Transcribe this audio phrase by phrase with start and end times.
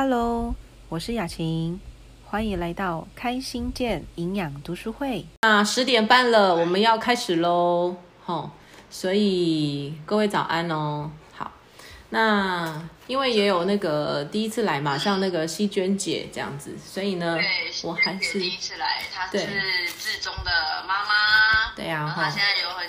[0.00, 0.54] Hello，
[0.88, 1.80] 我是雅琴，
[2.24, 5.26] 欢迎来到开心健营养读书会。
[5.42, 8.52] 那十点半了，我们要开始喽，吼，
[8.88, 11.10] 所以各位早安哦。
[11.34, 11.50] 好，
[12.10, 17.44] 那因为也有那个第一次来嘛，像那个希娟姐这样子，所以呢，对，
[17.82, 19.38] 我还是第一次来，她是
[19.98, 22.86] 志中的妈妈，对呀、她现在有很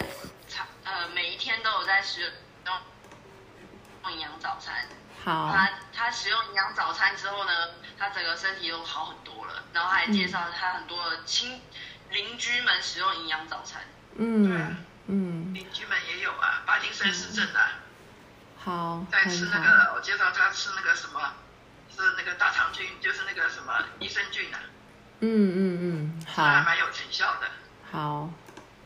[0.48, 2.32] 长，呃，每一天都有在使
[2.68, 4.76] 用营养早餐。
[5.24, 7.52] 好，他他使用营养早餐之后呢，
[7.98, 9.64] 他整个身体都好很多了。
[9.74, 11.62] 然后还介绍他很多的亲
[12.10, 13.82] 邻居们使用营养早餐。
[14.16, 17.82] 嗯嗯，邻居们也有啊，八金森氏症啊，
[18.58, 21.20] 好，在吃，那个，我介绍他吃那个什么，
[21.96, 24.60] 是那个大肠菌，就是那个什么益生菌啊，
[25.22, 26.46] 嗯嗯嗯，好。
[26.46, 27.48] 还，蛮有成效的。
[27.92, 28.30] 好，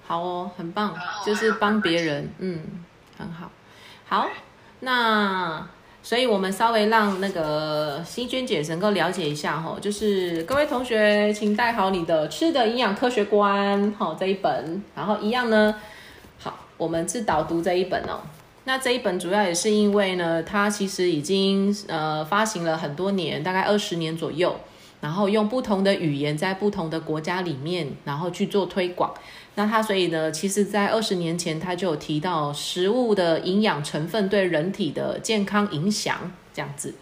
[0.08, 2.86] 好哦，很棒哦，就是帮别人，嗯，
[3.18, 3.52] 很好，
[4.08, 4.30] 好，
[4.80, 5.68] 那
[6.06, 15.74] 所以我们稍微让那个希娟姐能够了解一下哈，就是各位同学，请带好你的《吃的营养科学观》哈这一本，然后一样呢，
[16.40, 18.20] 好，我们是导读这一本哦。
[18.66, 24.54] 那这一本主要也是因为呢，它其实已经呃发行了很多年，大概二十年左右，
[25.00, 29.14] 然后用不同的语言在不同的国家里面，然后去做推广。
[29.56, 36.96] 那它所以呢，其实在二十年前，它就有提到食物的营养成分对人体的健康影响这样子。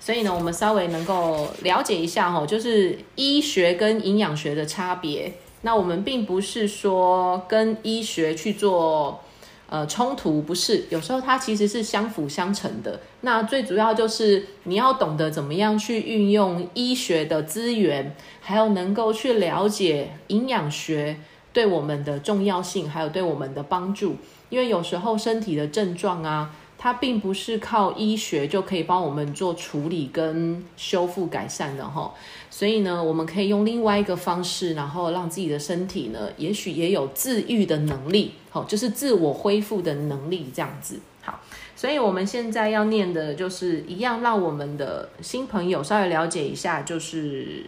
[0.00, 5.32] 所以呢，我们稍微能够了解一下哈，就是医学跟营养学的差别。
[5.60, 9.20] 那我们并不是说跟医学去做
[9.68, 12.98] 呃冲突，不是，有时候它其实是相辅相成的。
[13.20, 21.16] 那最主要就是你要懂得怎么样去运用医学的资源，还有能够去了解营养学
[21.52, 24.16] 对我们的重要性，还有对我们的帮助。
[24.48, 32.12] 因为有时候身体的症状啊，它并不是靠医学就可以帮我们做处理跟修复改善的哈。
[32.50, 41.00] 所以呢，我们可以用另外一个方式，然后让自己的身体呢，也许也有自愈的能力，好，就是自我恢复的能力这样子。
[41.22, 41.40] 好，
[41.74, 47.64] 所以我们现在要念的就是一样，让我们的新朋友稍微了解一下，就是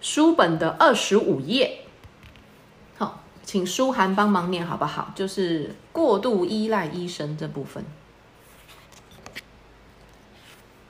[0.00, 1.80] 书本的二十五页。
[3.44, 5.12] 请舒涵帮忙念好不好？
[5.14, 7.84] 就是过度依赖医生这部分。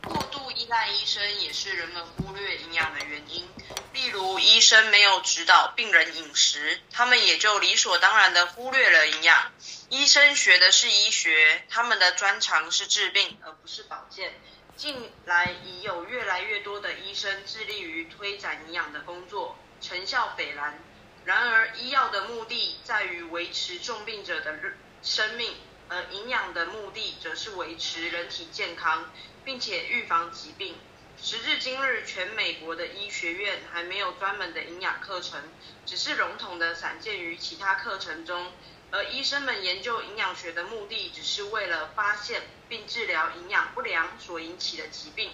[0.02, 3.44] 过度依赖医生也是人们忽略营养的原因。
[3.92, 9.52] 例如，医生没有指导病人饮食，他们也就理所当然的忽略了营养。
[9.88, 14.32] 医生学的是医学，他们的专长是治病，而不是保健。
[14.76, 20.78] 近来已有越来越多的医生致力于推展营养的工作，成效斐然。
[21.24, 24.58] 然而，医药的目的在于维持重病者的
[25.02, 25.54] 生命，
[25.88, 29.10] 而营养的目的则是维持人体健康，
[29.44, 30.76] 并且预防疾病。
[31.16, 35.40] 时至今日，全美国的医学院还没有专门的营养课程，
[35.86, 38.52] 只是笼统的散见于其他课程中。
[38.90, 45.32] 而医生们研究营养学的目的，只是为了发现并治疗营养不良所引起的疾病，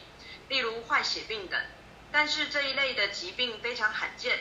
[0.48, 1.60] 例如坏血病等。
[2.12, 4.38] 但是这一类的疾病非常罕见，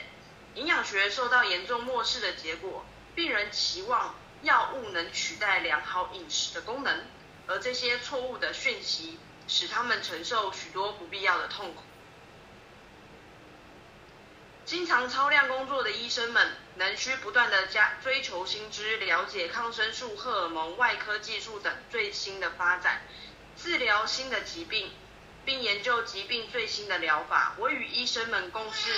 [0.56, 7.06] 营养学受到严重漠视的结果，病人期望药物能取代良好饮食的功能，
[7.48, 11.84] 而这些错误的讯息使他们承受许多不必要的痛苦。
[14.66, 23.02] 经常超量工作的医生们，能需不断的加追求新知，了解抗生素、荷尔蒙、外科技术等最新的发展，
[23.58, 24.92] 治疗新的疾病，
[25.46, 27.56] 并研究疾病最新的疗法。
[27.58, 28.92] 我与医生们共事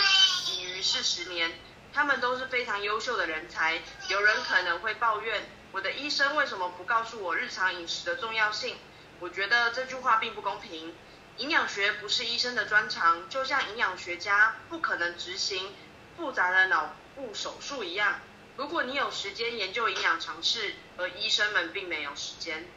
[0.52, 1.52] 已逾四十年，
[1.94, 3.82] 他们都是非常优秀的人才。
[4.10, 8.78] 有人可能会抱怨，我的医生为什么不告诉我日常饮食的重要性？
[9.20, 10.94] 我觉得这句话并不公平。
[11.38, 15.74] 营养学不是医生的专长，就像营养学家不可能执行
[16.18, 18.20] 复杂的脑部手术一样。
[18.58, 22.68] 如果你有时间研究营养常识，而医生们并没有时间，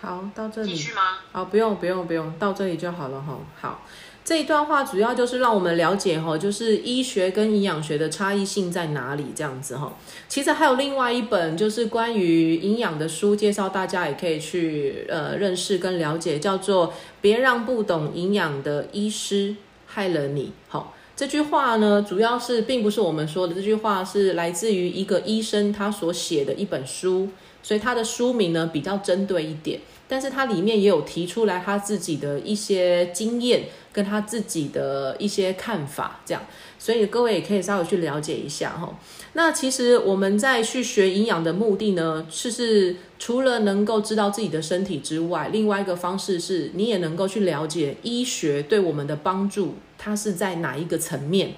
[0.00, 0.70] 好，到这里。
[0.70, 1.18] 继续吗？
[1.32, 3.38] 好，不用不用不用，到这里就好了哈。
[3.60, 3.84] 好，
[4.24, 9.92] 这一段话主要就是让我们了解哈，就是医学跟营养学的差异性在哪里这样子哈。
[10.28, 16.88] 其实还有另外一本就是关于营养的书，介绍大家也可以去呃认识跟了解，叫做
[17.20, 19.56] 《别让不懂营养的医师
[19.86, 20.46] 害了你》。
[20.68, 20.94] 好。
[21.16, 27.30] 这句话呢，主要是并不是我们说的，这句话是来自于一个医生他所写的一本书，
[27.62, 36.42] 所以他的书名呢比较针对一点，但是他里面也有提出来他自己的一些经验跟他自己的一些看法，这样，
[36.78, 38.98] 所以各位也可以稍微去了解一下哈。
[39.34, 51.54] 那其实我们在去学营养的目的呢，是是除了能够知道自己的身体之外，另外一个方式是你也能够去了解医学对我们的帮助，它是在哪一个层面。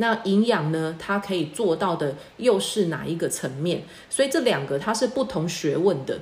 [0.00, 0.96] 那营养呢？
[0.98, 3.82] 它可以做到的又是哪一个层面？
[4.08, 6.20] 所以这两个它是不同学问的。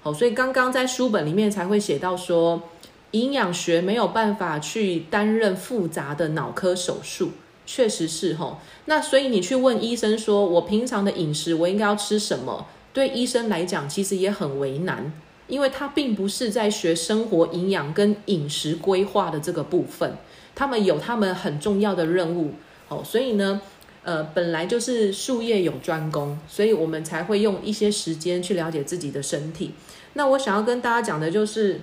[0.00, 2.62] 好，所以刚刚在书本里面才会写到说，
[3.10, 7.32] 营养学没有办法去担任复杂的脑科手术，
[7.66, 8.60] 确实是哈。
[8.84, 12.68] 那所以你去问医生说，我平常的饮食我应该要吃什么？
[12.92, 15.12] 对医生来讲，其实也很为难，
[15.48, 20.16] 因为他并不是在学生活营养跟饮食规划的这个部分，
[20.54, 22.52] 他们有他们很重要的任务。
[22.88, 23.60] 哦，所以呢，
[24.04, 29.72] 呃，本来就是术业有专攻，所以我们才会用一些时间去了解自己的身体。
[30.12, 31.80] 那我想要跟大家讲的就是，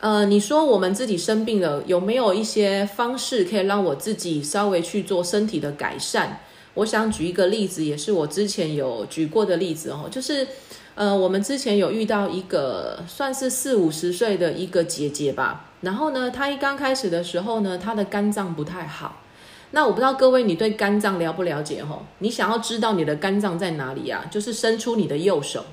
[0.00, 6.40] 呃，你说我们自己生病了，有没有一些方式可以让我自己稍微去做身体的改善？
[6.74, 10.48] 我想举一个例子，也是我之前有举过的例子哦，就是，
[10.96, 19.21] 呃，我们之前有遇到一个算是四五十岁的一个姐姐吧，然后呢，她一刚开始的时候呢，她的肝脏不太好。
[19.74, 21.98] 那我不知道各位你对肝脏了不了解哈？
[22.18, 24.26] 你想要知道你的肝脏在哪里啊？
[24.30, 25.64] 就是伸出你的右手，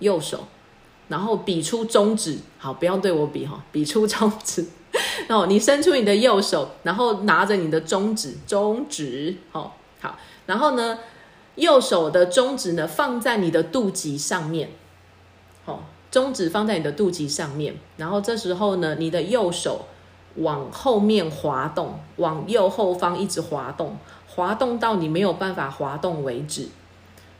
[0.00, 0.48] 右手，
[1.06, 4.66] 然后比出中指，好，不要对我比哈，比出中指。
[5.28, 10.98] 哦，你伸出你的右手，然后拿着你的中指，中指，好，好，然后呢，
[11.54, 14.70] 右手的中指呢放在你的肚脐上面，
[15.64, 19.86] 好，中指放在你的肚脐上面，然后这时候呢，你的右手。
[20.36, 23.96] 往后面滑动，往右后方一直滑动，
[24.26, 26.68] 滑动到你没有办法滑动为止。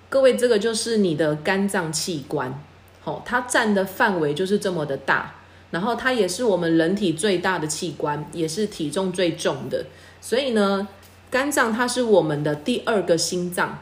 [0.09, 2.63] 各位，这个就是你的肝脏器官，
[3.03, 5.35] 好，它占的范围就是这么的大，
[5.73, 9.85] 然后它也是我们人体最大的器官，也是体重最重的。
[10.21, 10.87] 所以呢，
[11.31, 13.81] 肝脏它是我们的第二个心脏，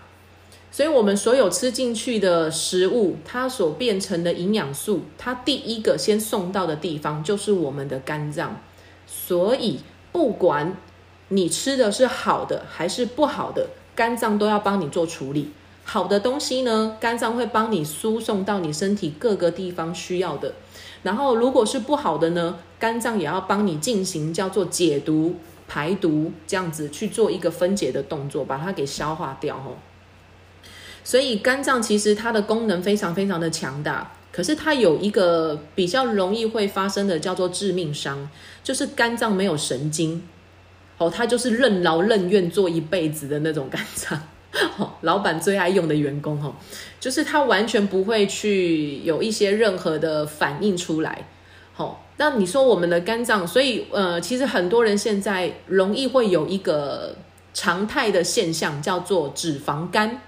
[0.70, 8.56] 所以我们所有吃进去的食物，它所变成的营养素，它第一个先送到的地方就是我们的肝脏。
[9.32, 9.80] 所以，
[10.12, 10.76] 不管
[11.28, 15.52] 你吃的是好的还是不好的，肝脏都要帮你做处理。
[15.84, 20.52] 好的东西呢，肝脏会帮你输送到你身体各个地方需要的。
[21.02, 25.36] 然后，如果是不好的呢，肝脏也要帮你进行叫做解毒、
[25.66, 29.56] 排毒，这样子去做一个分解的动作，把它给消化掉。
[29.56, 29.80] 哦。
[31.02, 34.12] 所以，肝脏其实它的功能非常非常的强大。
[34.32, 38.28] 可是它有一个比较容易会发生的叫做致命伤，
[38.64, 40.22] 就是肝脏没有神经，
[40.96, 44.18] 哦，它就是任劳任怨做一辈子的那种肝脏，
[44.78, 46.54] 哦，老板最爱用的员工，哦，
[46.98, 51.28] 就是它完全不会去有一些任何的反应出来，
[51.74, 57.14] 好，那你说我们的肝脏，所以呃，其实很多人现在容易会有一个
[57.52, 60.22] 常态的现象，叫做脂肪肝。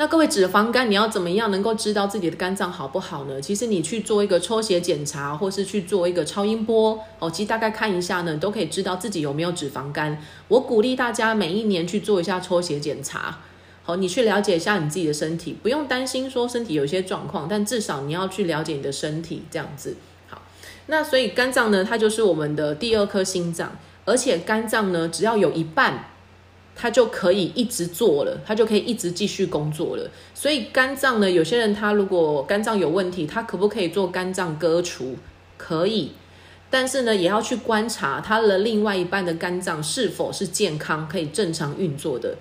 [0.00, 3.38] 那各位脂肪肝，你要怎么样能够知道自己的肝脏好不好呢？
[3.38, 10.18] 其实你去做一个抽血检查，或是去做一个超音波哦，其实大概看一下呢，都可以知道自己有没有脂肪肝。
[10.48, 13.40] 我鼓励大家每一年去做一下抽血检查，
[13.82, 19.98] 好，你去了解一下你自己的身体，不用担心说身体有一些状况，但至少你要去了解你的身体这样子。
[20.28, 20.40] 好，
[20.86, 23.76] 那所以肝脏呢，它就是我们的第二颗心脏，
[24.06, 26.06] 而且肝脏呢，只要有一半。
[26.80, 30.10] 他就可以一直做了，他就可以一直继续工作了。
[30.34, 35.16] 所以肝脏呢，有些人他如果肝脏有问题，他可不可以做肝脏割除？
[35.58, 36.12] 可以，
[36.70, 42.34] 但是呢，也要去观察他的另外一半的肝脏是否是健康，可以正常运作的。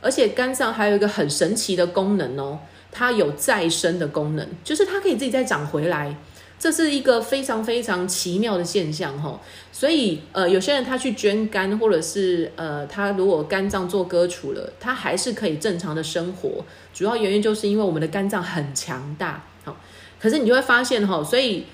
[0.00, 6.16] 而且肝脏还有一个很神奇的功能哦，它有再生的功能，就是它可以自己再长回来。
[6.62, 9.40] 这是一个非常非常奇妙的现象哈，
[9.72, 16.64] 所以呃，有些人他去捐肝，或者是呃，他如果肝脏做割除了，他还是可以正常的生活。
[16.94, 19.76] 主要原因就是因为我们的肝脏很强大，好，
[20.20, 21.64] 可是你就会发现哈，所以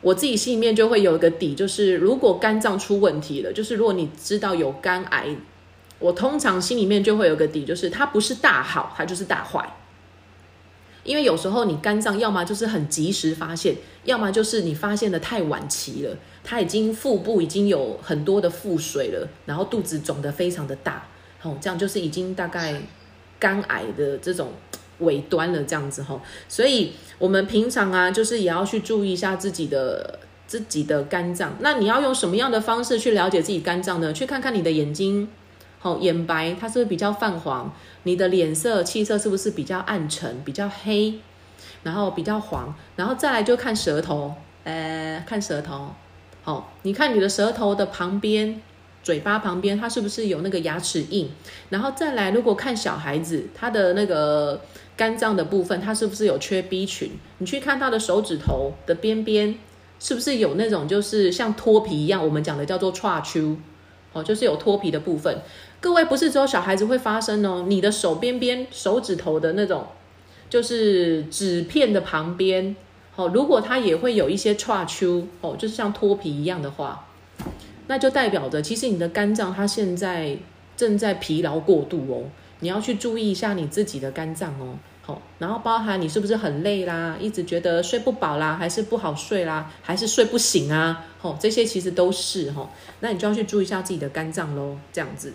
[0.00, 5.36] 我自己心里面就会有一个底，就是如果肝脏出问题了，就是如果你知道有肝癌，
[6.00, 9.76] 我通常心里面就会有个底，就是它不是大好，它就是大坏。
[11.04, 21.08] 因为有时候你肝脏要么就是很及时发现，要么就是你发现的太晚期了，它已经腹部已经有很多的腹水了，然后肚子肿得非常的大，
[21.42, 22.80] 哦，这样就是已经大概
[23.38, 24.52] 肝癌的这种
[25.00, 26.20] 尾端了，这样子哈。
[26.48, 31.56] 所以我们平常啊，就是也要去注意一下自己的自己的肝脏。
[31.60, 34.12] 那你要用什么样的方式去了解自己肝脏呢？
[34.12, 35.28] 去看看你的眼睛。
[35.82, 37.70] 好、眼白它是不是比较泛黄？
[38.04, 41.18] 你的脸色气色是不是比较暗沉、比较黑，
[41.82, 42.74] 然后比较黄？
[42.96, 44.32] 然后再来就看舌头，
[44.64, 45.90] 呃，看舌头，
[46.42, 48.62] 好、你看你的舌头的旁边。
[49.02, 51.28] 嘴巴旁边，它是不是有那个牙齿印？
[51.70, 54.60] 然后再来，如果看小孩子，他的那个
[54.96, 57.10] 肝脏的部分，它是不是有缺 B 群？
[57.38, 59.58] 你去看他的手指头的边边，
[59.98, 62.24] 是不是有那种就是像脱皮一样？
[62.24, 63.56] 我们讲的叫做 t r a
[64.12, 65.36] 哦，就是有脱皮的部分。
[65.82, 69.84] 各位不是只有小孩子会发生哦，你的手边边、手指头的那种，
[70.48, 72.76] 就是纸片的旁边，
[73.16, 75.04] 哦，如果它也会有一些 t r a c
[75.40, 77.08] 哦，就是像脱皮一样的话。
[77.88, 80.38] 那就代表着，其实你的肝脏它现在
[80.76, 84.78] 正在疲劳过度哦，你要去注意一下你自己的肝脏哦。
[85.02, 91.04] 好，然后包含你是不是很累啦，一直觉得睡不饱啦，还是不好睡啦，还是睡不醒啊？
[91.18, 92.70] 好，这些其实都是哈，
[93.00, 95.32] 那你就要去注意一下自己的肝脏喽，这样子。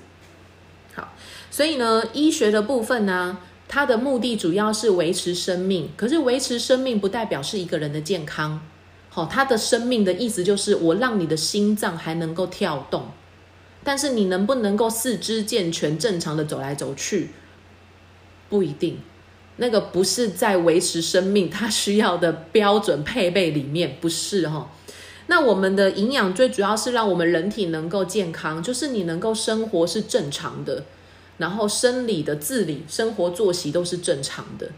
[1.57, 8.61] 所以呢，医学的部分呢，它的目的主要是维持生命，可是维持生命不代表是一个人的健康。
[9.09, 13.07] 好，他的生命的意思就是我让你的心脏还能够跳动，
[13.83, 17.31] 但是你能不能够四肢健全、正常的走来走去，
[18.49, 18.99] 不一定。
[19.55, 24.69] 那个不是在维持生命它需要的标准配备里面，不是哈。
[25.25, 30.83] 那我们的营养最主要是让我们人体能够健康，就是你能够生活是正常的，
[31.37, 34.69] 然后生理的自理、生活作息都是正常的。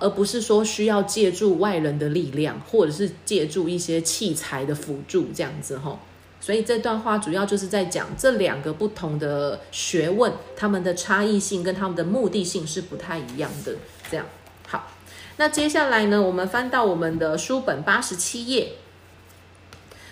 [0.00, 5.98] 而不是说需要借助外人的力量，或者是借助一些器材的辅助这样子哈。
[6.40, 13.76] 所以这段话主要就是在讲这两个不同的学问，他们的差异性跟他们的目的性是不太一样的。
[14.10, 14.26] 这样
[14.66, 14.90] 好，
[15.36, 18.72] 那接下来呢，我们翻到我们的书本八十七页。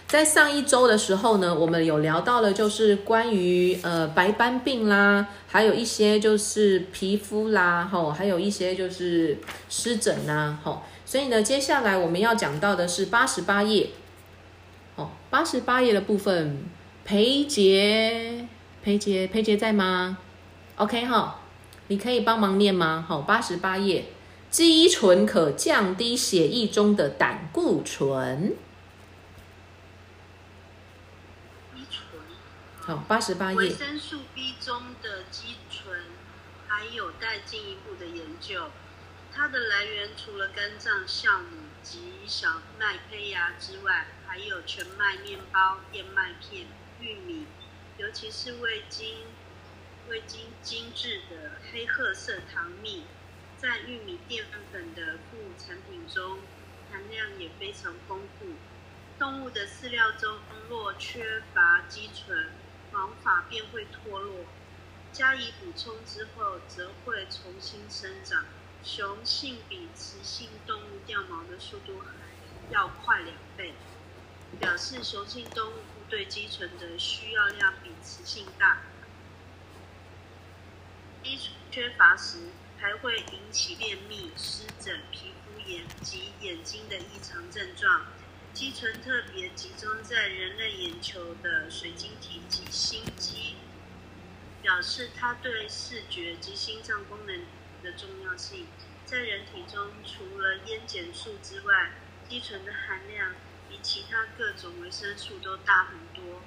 [0.06, 9.36] 在上一周的时候呢，我们有聊到了，就是关于呃白斑病啦，还有一些就是皮肤啦，吼，还有一些就是
[9.68, 10.82] 湿疹呐，吼。
[11.04, 13.90] 所以呢，接下来我们要讲到的是八十八页，
[14.94, 16.64] 哦，八十八页的部分，
[17.04, 18.46] 裴杰，
[18.84, 20.18] 裴杰，裴杰在吗
[20.76, 21.40] ？OK 哈，
[21.88, 23.04] 你可以帮忙念吗？
[23.08, 24.04] 好，八十八页，
[24.50, 28.54] 肌醇可降低血液中的胆固醇。
[32.86, 33.56] 好，八十八页。
[33.56, 36.02] 维生素 B 中的肌醇
[36.68, 38.70] 还有待进一步的研究。
[39.34, 46.68] 它的来源除了肝脏酵母及小麦胚芽之外，还有全麦面包、燕麦片、
[47.00, 47.46] 玉米，
[47.98, 49.16] 尤其是未经
[50.08, 53.02] 未经精制的黑褐色糖蜜，
[53.58, 56.38] 在玉米淀粉的副产品中
[56.92, 58.46] 含量也非常丰富。
[59.18, 60.38] 动物的饲料中
[60.68, 62.52] 若缺乏肌醇，
[62.96, 64.46] 毛发便会脱落，
[65.12, 68.46] 加以补充之后，则会重新生长。
[68.82, 73.74] 雄性比雌性动物掉毛的速度还要快两倍，
[74.58, 75.74] 表示雄性动物
[76.08, 78.80] 对肌醇的需要量比雌性大。
[81.22, 81.38] 肌
[81.70, 82.38] 缺乏时，
[82.78, 88.06] 还会引起便秘、湿疹、皮肤炎及眼睛的异常症状。
[88.56, 93.54] 肌醇特别集中在人类眼球的水晶体及心肌，
[94.62, 97.40] 表示它对视觉及心脏功能
[97.82, 98.66] 的重要性。
[99.04, 101.92] 在人体中，除了烟碱素之外，
[102.30, 103.34] 肌醇的含量
[103.68, 106.40] 比其他各种维生素都大很多。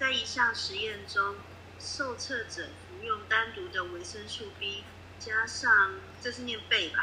[0.00, 1.36] 在一项实验中，
[1.78, 4.82] 受测者服用单独的维生素 B，
[5.20, 6.98] 加上这是念贝吧？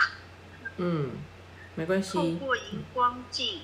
[0.75, 1.11] 嗯，
[1.75, 2.11] 没关系。
[2.17, 3.61] 透过荧光镜。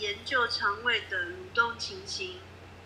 [0.00, 2.38] 研究肠胃的蠕动情形，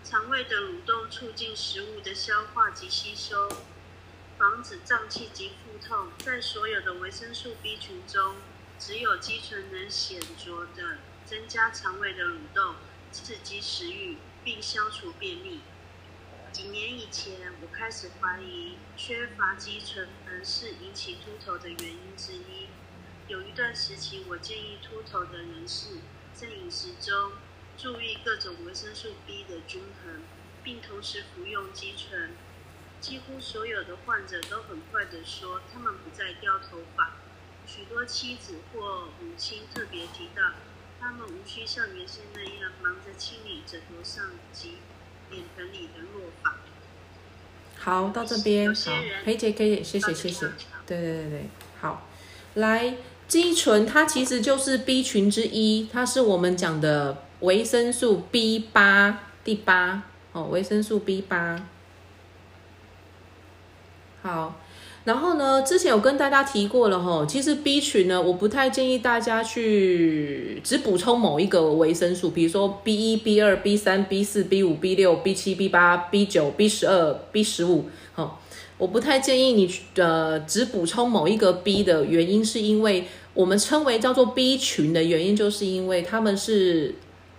[0.02, 3.48] 肠胃的蠕动促进食物的消化及吸收，
[4.36, 6.08] 防止胀气及腹痛。
[6.18, 8.34] 在所有的维生素 B 群中，
[8.80, 12.74] 只有肌醇能显著的增加肠胃的蠕动，
[13.12, 15.60] 刺激食欲，并消除便秘。
[16.50, 20.08] 几年以前，我开始怀疑缺乏肌醇
[20.44, 22.66] 是引起秃头的原因之一。
[23.28, 25.98] 有一段时期，我建议秃头的人士。
[26.34, 27.32] 在饮食中
[27.78, 30.22] 注意各种维生素 B 的均衡，
[30.64, 32.32] 并同时服用肌醇。
[33.00, 37.12] 几乎所有的患者都很快地说，他们不再掉头发。
[37.66, 40.42] 许多妻子或母亲特别提到，
[41.00, 44.78] 他们无需像原先那样忙着清理枕头上及
[45.30, 46.56] 脸盆里的落发。
[47.78, 48.92] 好，到这边好，
[49.24, 50.46] 裴姐可以，谢谢谢谢。
[50.86, 51.44] 对对对对，
[51.80, 52.08] 好，
[52.54, 52.96] 来。
[53.26, 60.02] 肌醇它其实就是 B 群之一，它是我们讲的维生素 B 八第八
[60.32, 61.66] 哦，维生素 B 八。
[64.22, 64.54] 好。
[65.04, 77.84] 然后呢，之前有跟大家提过了哈，其实 B 群呢，我不太建议大家去只补充某一个维生素，比如说 B 一、B 二、B 三、B 四、B 五、B 六、B 七、B 八、B 九、B 十二、B 十五，
[78.76, 86.94] 我不太建议你呃只补充某一个 B 的原因，是因为我们称为叫做 B 群的原因，就是因为他们是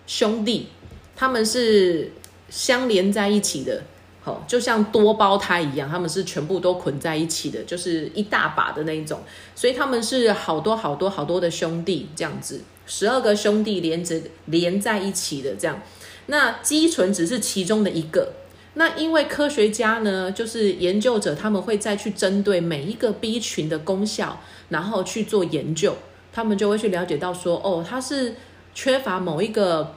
[0.06, 0.68] 兄弟，
[1.14, 2.10] 他们是
[2.48, 3.82] 相连在一起的。
[4.24, 9.20] 哦，就像多胞胎一样，他们是全部都捆在一起的，就是一大把的那一种，
[9.54, 15.80] 所以他们是好多好多好多的兄弟这样子，十二个兄弟连着连在一起的这样。
[16.26, 18.32] 那肌醇只是其中的一个。
[18.76, 24.40] 那因为科学家呢，就是研究者，他们会再去针对每一个 B 群的功效，
[24.70, 25.96] 然后去做研究，
[26.32, 28.36] 他们就会去了解到说，哦，它是
[28.74, 29.96] 缺乏某一个。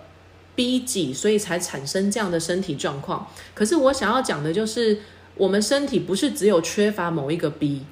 [0.56, 3.26] B 几，所以才产生这样的身体状况。
[3.54, 4.98] 可是我想要讲的就是，
[5.36, 7.84] 我们身体不是只有缺乏某一个 B，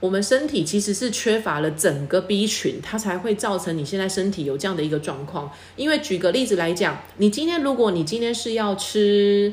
[0.00, 5.52] 我们身体其实是缺乏了整个 B 群，它才会造成你现在身体有这样的一个状况。
[5.76, 9.52] 因为举个例子来讲，你今天如果你今天是要吃，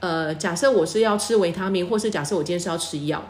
[0.00, 3.24] 呃，假设我是要吃维他命，或是假设我今天是要吃药，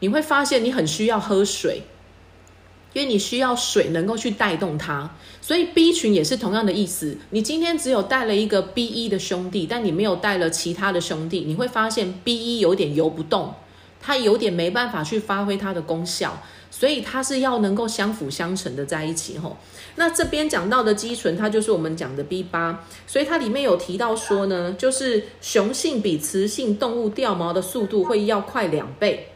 [0.00, 1.82] 你会发现你很需要喝水。
[2.94, 7.16] 因为你需要水能够去带动它，所以 B 群也是同样的意思。
[7.30, 13.54] 你今天只有带了一个 B 一的兄弟，但你没有带了其他的兄弟，你会发现 B 一有点游不动，
[13.98, 19.58] 它有点没办法去发挥它的功效，所以它是要能够相辅相成的在一起吼。
[19.96, 29.28] 那这边讲到的肌醇，它就是我们讲的 B 八，所以它里面有提到说呢，就是雄性比雌性动物掉毛的速度会要快两倍。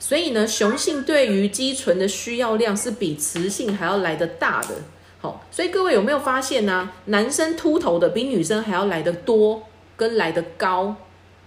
[0.00, 4.74] 所以呢，雄性对于肌醇的需要量是比雌性还要来得大的。
[5.20, 6.90] 好，所以各位有没有发现呢？
[7.06, 9.62] 男生秃头的比女生还要来得多，
[9.96, 10.96] 跟来得高，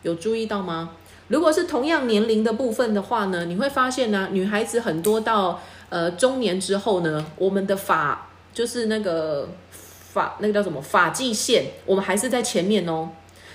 [0.01, 0.91] 有注意到吗？
[1.29, 13.09] 如果是同样年龄的部分的话呢，你会发现呢，女孩子很多到呃中年之后呢，我们的发就是那个发那个叫什么发际线，我们还是在前面哦。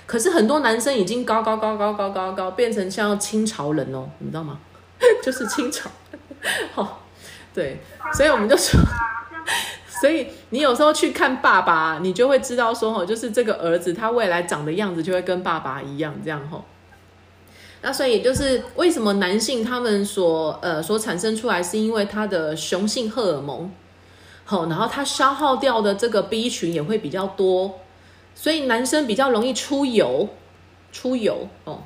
[0.05, 4.59] 可是很多男生已经高高高高高高高，变成像清朝人哦，你知道吗？
[5.21, 5.89] 就是清朝，
[6.73, 7.01] 好，
[7.53, 7.79] 对，
[8.13, 8.79] 所以我们就说，
[9.99, 16.63] 所以你有时候去看爸爸，你就会知道说，哦，就是这个儿子他未来长的样子就会跟爸爸一样，这样吼。
[17.81, 23.71] 那所以就是为什么男性他们所呃所产生出来，是因为他的雄性荷尔蒙，
[24.43, 27.79] 好，然后他消耗掉的这个 B 群也会比较多，
[28.33, 30.29] 所以男生比较容易出油，
[30.91, 31.83] 出油哦，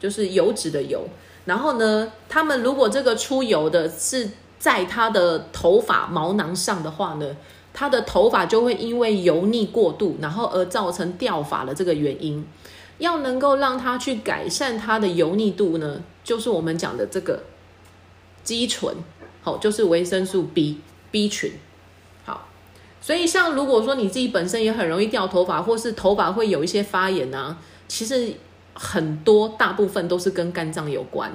[0.00, 1.08] 就是油脂的油。
[1.44, 7.36] 然后呢，他们如果这个出油的是在他的头发毛囊上的话呢，
[7.72, 12.44] 他的头发就会因为油腻过度，然后而造成掉发的这个原因。
[12.98, 17.42] 要能够让它去改善它的油腻度呢，就是我们讲的这个
[18.42, 18.94] 肌醇，
[19.42, 20.80] 好，就是维生素 B
[21.10, 21.52] B 群。
[22.24, 22.48] 好，
[23.00, 28.34] 所以像如果说你自己本身也很容易掉头发，或是头发会有一些发炎啊，其实。
[28.78, 31.32] 很多大部分都是跟肝脏有关，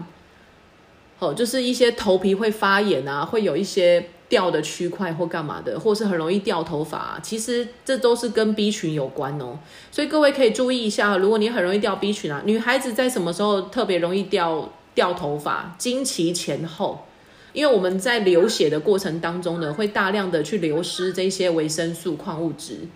[1.17, 9.59] 哦，就是一些头皮会发炎啊，会有一些掉的区块或干嘛的，或是很容易掉头发，其实这都是跟 B 群有关哦。
[9.91, 15.75] 所以各位可以注意一下，如果你很容易掉 B 群啊，女孩子在什么时候特别容易掉掉头发？
[15.77, 17.05] 经期前后，
[17.51, 22.87] 因为我们在流血的过程当中呢，会大量的去流失这些维生素、矿物质。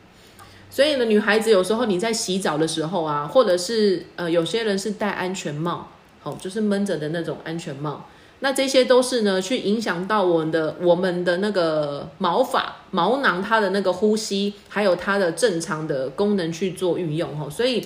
[0.70, 5.90] 所以呢，女孩子有时候你在洗澡的时候啊，或者是呃，有些人是戴安全帽，
[6.22, 8.08] 好，就是闷着的那种安全帽，
[8.46, 17.50] 那这些都是呢，去影响到我们的我们的那个毛发毛囊它的那个呼吸，还有它的正常的功能去做运用哈。
[17.50, 17.84] 所以，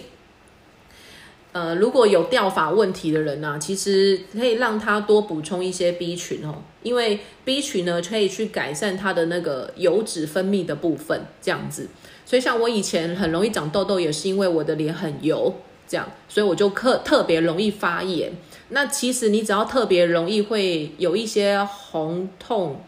[1.53, 11.87] 呃，如果有掉发问题的人呢，其实可以让他多补充一些 B 群哦，因为 B 群呢可以去改善它的那个油脂分泌的部分，这样子。
[12.25, 15.55] 所以像我以前很容易长痘痘，也是因为我的脸很油，
[15.87, 18.33] 这样，所以我就特特别容易发炎。
[18.69, 22.83] 那其实你只要特别容易会有一些红痛、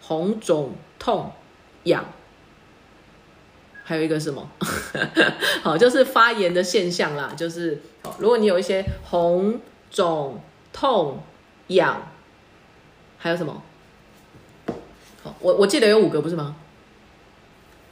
[0.00, 1.32] 红肿、痛、
[1.84, 2.04] 痒，
[3.84, 4.48] 还有一个什么？
[5.62, 7.32] 好，就是发炎的现象啦。
[7.36, 7.80] 就是，
[8.18, 10.40] 如果你有一些红肿、
[10.72, 11.22] 痛、
[11.68, 12.02] 痒，
[13.18, 13.62] 还有什么？
[15.22, 16.56] 好，我我记得有五个，不是吗？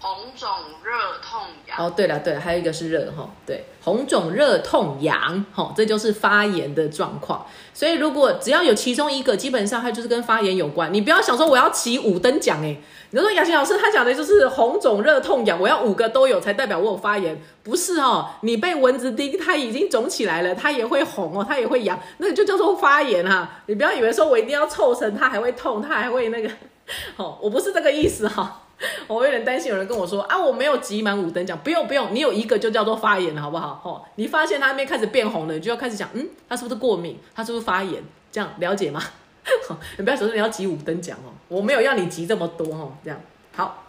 [0.01, 0.49] 红肿
[0.83, 1.77] 热痛痒。
[1.79, 7.47] 哦，对了对了，还有一个是热哈，对，红肿热痛痒，哈，这就是发炎的状况。
[7.75, 10.93] 所以如果只要有其中一个，基本上它就是跟发炎有关。
[10.93, 12.77] 你不要想说我要起五等奖哎，
[13.11, 18.31] 你说雅琴老师他讲的就是红肿热痛痒，我要五个都有才代表我有发炎，不是哦。
[18.41, 23.61] 你被蚊子叮，它已经肿起来了，它也会红哦，它也会痒，那个就叫做发炎哈。
[23.67, 26.49] 你不要以为说我一定要凑成它还会痛，它还会那个，
[27.17, 28.63] 哦，我不是这个意思哈。
[29.09, 33.81] 我有点担心，有人跟我说啊，我没有集满五等奖，不用不用，你有一个就叫做发炎了，好不好？
[33.85, 37.19] 哦，你发现它那边开始变红了，你就要开始讲，嗯，它是不是过敏？
[37.35, 38.03] 它是不是发炎？
[38.33, 39.03] 这样了解吗？
[39.99, 43.21] 你不要总是你要集五等奖哦，我没有要你集这么多哦，这样
[43.55, 43.85] 好。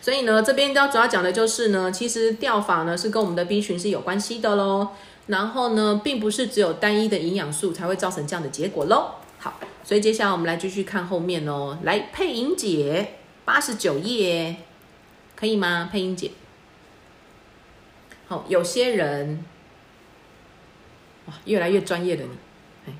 [0.00, 4.88] 所以呢，这边要主要讲的就是呢，其实掉发呢是跟我们的 B 群是有关系的喽。
[5.26, 9.10] 然后呢，并不是只有单一的营养素才会造成这样的结果喽。
[9.38, 13.14] 好，所以接下来我们来继续看后面哦，来配音姐。
[13.48, 14.56] 八十九页，
[15.34, 15.88] 可以吗？
[15.90, 16.32] 配音姐，
[18.28, 19.42] 好，有些人，
[21.24, 22.94] 哇，越来越专业了你。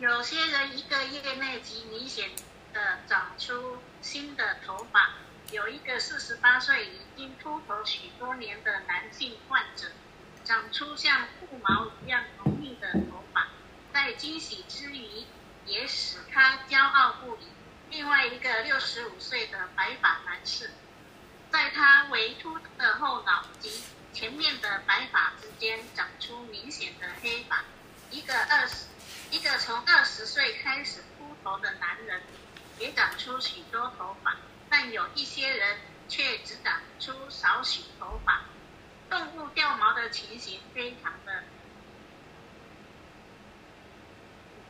[0.00, 2.30] 有些人一个月内即明显
[2.72, 5.10] 的长出新的头发，
[5.52, 9.92] 有一个四十八岁已经秃头许多年的男性患者，
[10.42, 13.46] 长出像兔毛一样浓密的头发，
[13.92, 15.22] 在惊喜之余，
[15.66, 17.53] 也使他骄傲不已。
[17.94, 20.68] 另外一个六十五岁的白发男士，
[21.48, 23.70] 在他微秃的后脑及
[24.12, 27.62] 前面的白发之间长出明显的黑发。
[28.10, 28.86] 一个二十，
[29.30, 32.20] 一个从二十岁开始秃头的男人，
[32.80, 34.34] 也长出许多头发，
[34.68, 35.78] 但有一些人
[36.08, 38.42] 却只长出少许头发。
[39.08, 41.44] 动物掉毛的情形非常的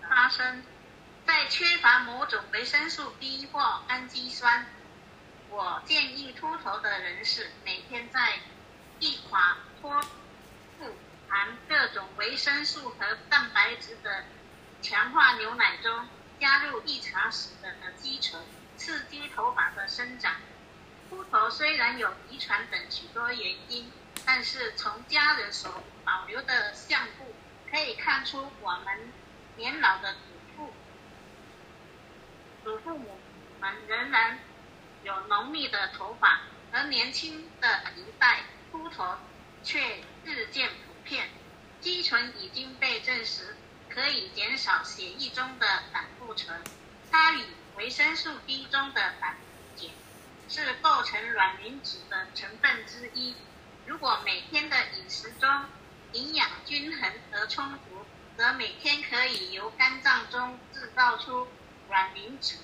[0.06, 0.62] 发生。
[1.26, 3.58] 在缺乏某种维生素 B 或
[3.88, 4.66] 氨基酸，
[5.48, 8.40] 我建议秃头的人士每天在
[9.00, 10.94] 一款脱富
[11.28, 14.24] 含各种维生素和蛋白质的
[14.82, 16.08] 强化牛奶中
[16.38, 18.42] 加入一茶匙的基醇，
[18.76, 20.36] 刺激头发的生长。
[21.08, 23.90] 秃头虽然有遗传等许多原因，
[24.26, 27.34] 但是从家人所保留的相簿
[27.70, 29.12] 可以看出，我们
[29.56, 30.14] 年老的。
[32.64, 33.18] 祖父母
[33.60, 34.38] 们仍然
[35.02, 36.40] 有浓密的头发，
[36.72, 38.40] 而年轻的一代
[38.72, 39.18] 秃头
[39.62, 41.28] 却日渐普遍。
[41.82, 43.54] 肌醇已经被证实
[43.90, 46.58] 可以减少血液中的胆固醇，
[47.12, 47.44] 它与
[47.76, 49.36] 维生素 D 中的胆
[49.76, 49.90] 碱
[50.48, 53.36] 是构成卵磷脂的成分之一。
[53.84, 55.66] 如果每天的饮食中
[56.12, 58.06] 营养均衡而充足，
[58.38, 61.46] 则每天可以由肝脏中制造出。
[61.88, 62.56] 卵磷脂，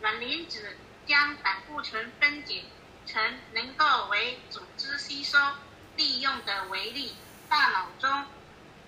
[0.00, 0.76] 卵磷脂
[1.06, 2.64] 将胆固醇分解
[3.06, 5.38] 成能够为组织吸收
[5.96, 7.14] 利用的微粒。
[7.48, 8.26] 大脑中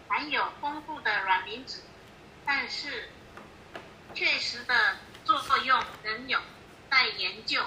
[0.08, 1.80] 含有丰富的卵磷脂，
[2.46, 3.10] 但是
[4.14, 6.40] 确实的作用仍有
[6.88, 7.64] 待研究。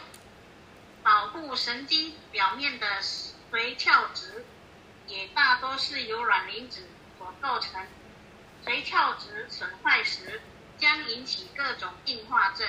[1.04, 3.02] 保护神经表面的
[3.52, 4.46] 髓鞘质
[5.08, 7.86] 也大多是由卵磷脂所构成。
[8.66, 10.42] 髓鞘质损坏时，
[10.78, 12.68] 将引起各种硬化症。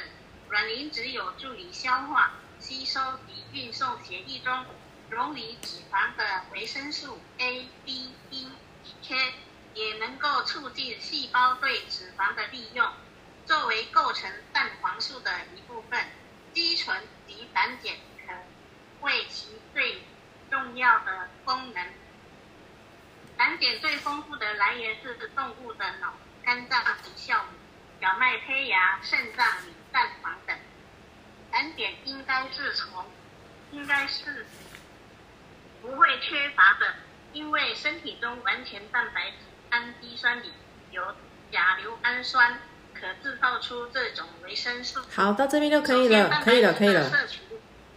[0.49, 4.65] 卵磷脂有助于消化、吸收及运送血液中
[5.11, 8.53] 溶于脂肪的维生素 A、B、E、
[9.07, 9.35] K，
[9.75, 12.91] 也能够促进细胞对脂肪的利用。
[13.45, 16.07] 作为构成蛋黄素的一部分，
[16.53, 17.95] 肌醇及胆碱
[18.27, 18.35] 可
[19.01, 20.03] 为其最
[20.51, 21.87] 重要的功能。
[23.37, 27.58] 胆碱最丰富的来源是动物的脑、肝脏及酵母。
[28.01, 30.57] 小麦胚芽、肾脏与蛋黄等，
[31.51, 33.05] 胆碱应该是从，
[33.73, 34.47] 应该是
[35.83, 36.95] 不会缺乏的，
[37.33, 39.37] 因为身体中完全蛋白质
[39.71, 40.53] 氨基酸里
[40.93, 41.03] 有
[41.51, 42.61] 甲硫氨酸，
[42.95, 45.01] 可制造出这种维生素。
[45.11, 47.11] 好，到这边就可以了，可以了，可以了。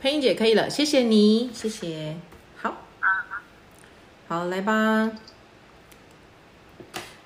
[0.02, 2.18] 配音姐可以了，谢谢你，谢谢。
[2.60, 2.88] 好，
[4.28, 5.12] 好，来吧。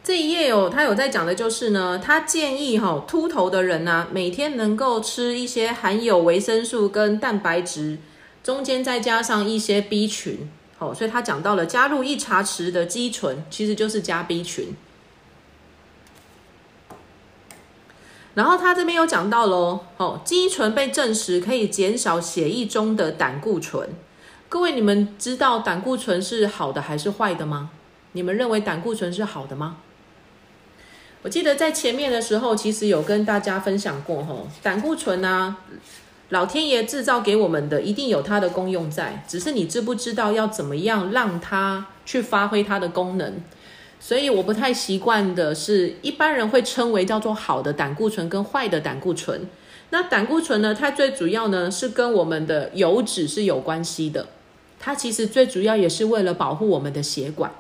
[0.06, 7.98] 这一页哦，他有在讲的就是呢，他建议哈秃头的人呢，每天能够吃一些含有维生素跟蛋白质，
[8.44, 14.76] 中间再加上一些 B 群，好，所以他讲到了加入一茶匙的肌醇，其实就是加 B 群。
[18.36, 23.90] 然后他这边有讲到喽，哦，肌醇被证实可以减少血液中的胆固醇。
[24.50, 27.72] 各位，你们知道胆固醇是好的还是坏的吗？
[28.12, 29.78] 你们认为胆固醇是好的吗？
[31.26, 35.58] 我记得在前面的时候，其实有跟大家分享过，吼，胆固醇呢，
[36.30, 43.42] 老天爷制造给我们的一定有它的功用在，只是你知不知道要怎么样让它去发挥它的功能。
[44.00, 49.48] 所以我不太习惯的是，一般人会称为叫做好的胆固醇跟坏的胆固醇。
[49.90, 54.28] 那胆固醇呢，它最主要呢是跟我们的油脂是有关系的，
[54.80, 57.52] 它其实最主要也是为了保护我们的血管。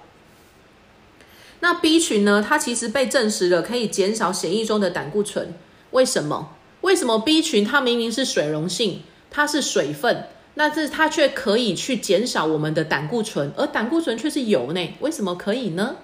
[1.65, 5.51] 那 B 群呢，它其实被证实了可以减少血液中的胆固醇，
[5.89, 6.51] 为什么？
[6.82, 9.01] 为什么 B 群它明明是水溶性，
[9.32, 14.93] 它是水分，那这它却可以去减少我们的胆固醇，而胆固醇却是油呢？
[14.99, 15.95] 为什么可以呢？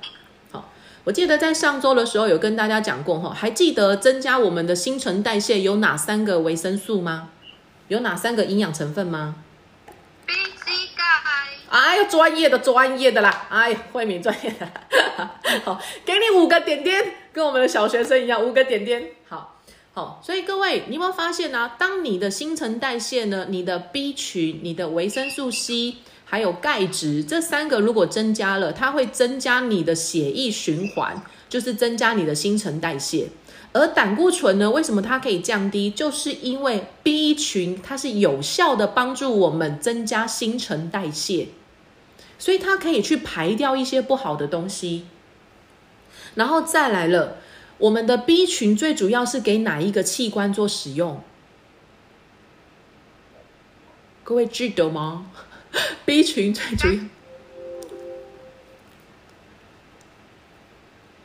[0.49, 0.71] 好，
[1.03, 7.29] 我记得在上周的时候有跟大家讲过哈，还记得增加我们的新陈代谢有哪三个维生素吗？
[7.87, 9.35] 有哪三个营养成分吗？
[11.71, 13.47] 哎呦，专业的专业的啦！
[13.49, 14.69] 哎呀，慧敏专业的，
[15.63, 19.01] 好，给你五个点点，跟我们的小学生一样，五个点点。
[19.29, 19.57] 好，
[19.93, 33.29] 好，所以各位，你有没有发现呢、当你的新陈代谢呢，你的 B 群、你的维生素 C，还有钙质这三个如果增加了，它会增加你的血液循环，就是增加你的新陈代谢。
[33.71, 35.89] 而胆固醇呢，为什么它可以降低？
[35.89, 41.47] 就是因为 B 群它是有效的帮助我们增加新陈代谢。
[42.41, 45.05] 所以它可以去排掉一些不好的东西。
[46.33, 47.37] 然后再来了，
[47.77, 51.23] 我们的 B 群最主要是给哪一个器官做使用？
[54.23, 55.29] 各位记得吗？
[56.03, 56.99] B 群最主要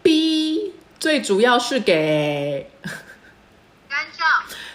[0.02, 2.70] ，B 最主要是给
[3.88, 4.29] 肝脏。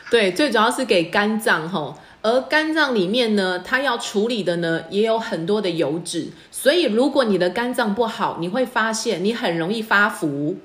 [0.09, 10.57] 对，最主要是给肝脏吼，而肝脏里面呢，它要处理的呢也有很多的油脂，所以如果你的肝脏不好，你会发现你很容易发福，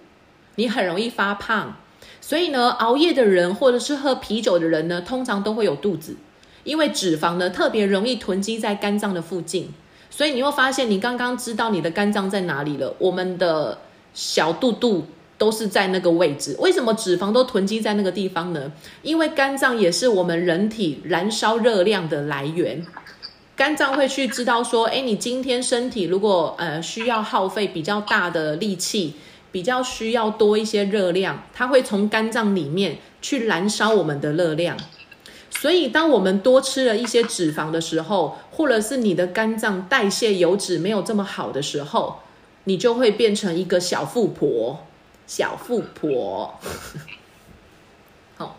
[0.57, 1.77] 你很容易发胖。
[2.21, 6.17] 所以呢，熬夜的人或者是喝啤酒的人呢，通常都会有肚子，
[6.65, 9.73] 因为脂肪呢特别容易囤积在肝脏的附近。
[10.11, 13.79] 所以你会发现，你刚刚知道你的肝脏在哪里了，我们的
[14.13, 15.07] 小肚肚
[15.39, 16.57] 都是在那个位置。
[16.59, 18.73] 为什么脂肪都囤积在那个地方呢？
[19.03, 22.85] 因为肝脏也是我们人体燃烧热量的来源。
[23.57, 29.15] 肝脏会去知道说，哎，你今天身体如果呃需要耗费比较大的力气，
[29.51, 34.77] 比较需要多一些热量，它会从肝脏里面去燃烧我们的热量。
[35.49, 42.17] 所以，当我们多吃了一些脂肪的时候，或者是你的肝脏代谢油脂没有这么好的时候，
[42.65, 44.81] 你就会变成一个小富婆。
[45.27, 46.55] 小富婆，
[48.37, 48.59] 好，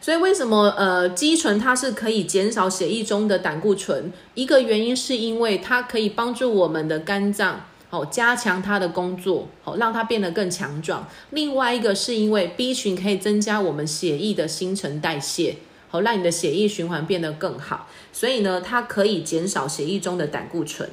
[0.00, 4.12] 所以为什么呃肌醇它是可以减少血液中的胆固醇？
[4.34, 11.06] 一个原因是因为它可以帮助我们的肝脏好、加强它的工作，好、让它变得更强壮。
[11.30, 17.88] 另外一个是因为 B 群可以增加我们血液的新陈代谢，好、让你的血液循环变得更好。
[18.12, 20.88] 所以呢，它可以减少血液中的胆固醇。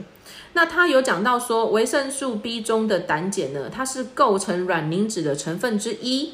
[0.53, 6.33] 那他有讲到说，维生素 B 中的胆碱呢，它是构成卵磷脂的成分之一。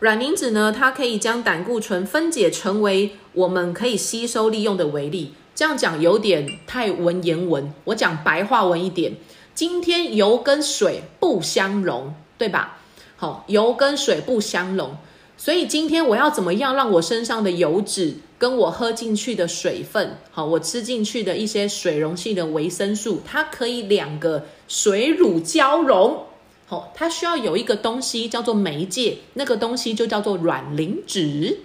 [0.00, 5.34] 卵磷脂呢，它可以将胆固醇分解成为我们可以吸收利用的微粒。
[5.54, 9.14] 这样讲有点太文言文，我讲白话文一点。
[9.54, 12.78] 今天油跟水不相容，对吧？
[13.16, 14.98] 好，油跟水不相容，
[15.38, 26.24] 所以今天我要怎么样让我身上的油脂跟我喝进去的水分，好，我吃进去的一些水溶性的维生素，它可以两个水乳交融，
[26.66, 31.58] 好，它需要有一个东西叫做媒介，那个东西就叫做卵磷脂。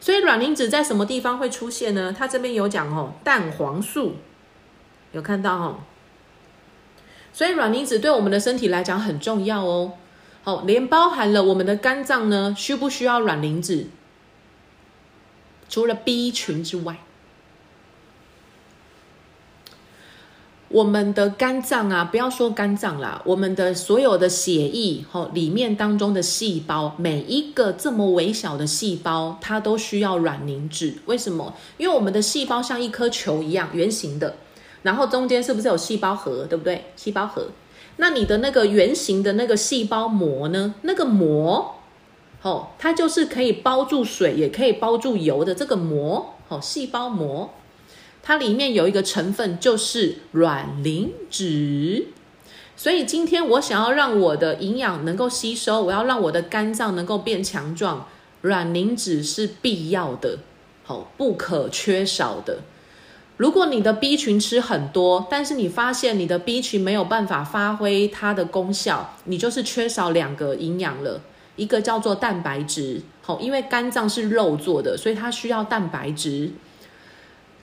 [0.00, 2.14] 所以卵磷脂在什么地方会出现呢？
[2.16, 4.14] 它这边有讲哦，蛋黄素
[5.12, 5.78] 有看到哦。
[7.32, 9.92] 所以卵磷脂对我们的身体来讲很重要哦。
[10.48, 13.88] 哦，连包含了我们的肝脏呢，需不需要卵磷脂？
[15.68, 17.00] 除了 B 群之外，
[20.70, 30.94] 我们的肝脏啊，不要说肝脏啦，我们的所有的血液哦里面当中的细胞，每一个这么微小的细胞，它都需要卵磷脂。
[31.04, 31.54] 为什么？
[31.76, 34.36] 因为我们的细胞像一颗球一样圆形的，
[34.80, 36.86] 然后中间是不是有细胞核，对不对？
[36.96, 37.48] 细胞核。
[38.00, 40.74] 那你的那个圆形的那个细胞膜呢？
[40.82, 41.74] 那个膜，
[42.42, 47.52] 哦，它就是可以包住水，也可以包住油的这个膜，哦，细胞膜，
[48.22, 52.06] 它里面有一个成分就是卵磷脂。
[52.76, 58.06] 所以今天我想要让我的营养能够吸收，我要让我的肝脏能够变强壮，
[58.42, 60.38] 卵磷脂是必要的，
[60.84, 62.60] 好，不可缺少的。
[63.38, 71.20] 如果你的 B 群吃很多，但是你发现你的 B 群没有办法发挥它的功效，你就是缺少两个营养了，
[71.54, 76.50] 一个叫做蛋白质，好，因为肝脏是肉做的，所以它需要蛋白质。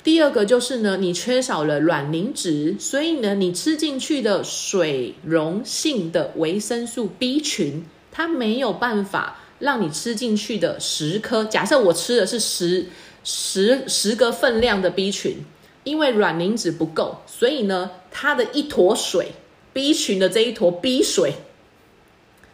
[0.01, 7.83] 第二个就是呢，你缺少了卵磷脂，所以呢，你吃进去的水溶性的维生素 B 群，
[8.13, 11.43] 它没有办法让你吃进去的十颗。
[11.43, 12.85] 假设我吃的是十
[13.25, 15.37] 十十个分量的 B 群，
[15.85, 19.31] 因为卵磷脂不够，所以呢，它的一坨水
[19.71, 21.35] B 群的这一坨 B 水，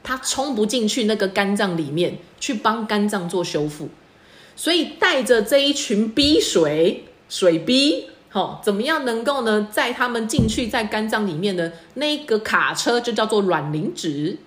[0.03, 3.89] 它冲不进去那个肝脏里面去帮肝脏做修复，
[4.55, 7.05] 所以带着这一群 B 水。
[7.29, 9.69] 水逼，好，怎么样能够呢？
[9.71, 14.37] 在他们进去在肝脏里面的那个卡车就叫做卵磷脂，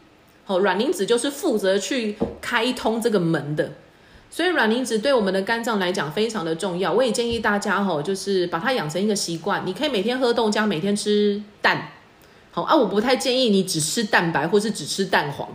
[0.45, 3.73] 好，卵磷脂就是负责去开通这个门的，
[4.35, 6.93] 所以卵磷脂对我们的肝脏来讲非常的重要。
[6.93, 11.91] 我也建议大家哈，就是把它养成一个习惯，你可以每天喝豆浆，每天吃蛋，
[12.51, 15.49] 好啊，我不太建议你只吃蛋白或是只吃蛋黄，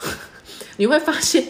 [0.76, 1.42] 你会发现。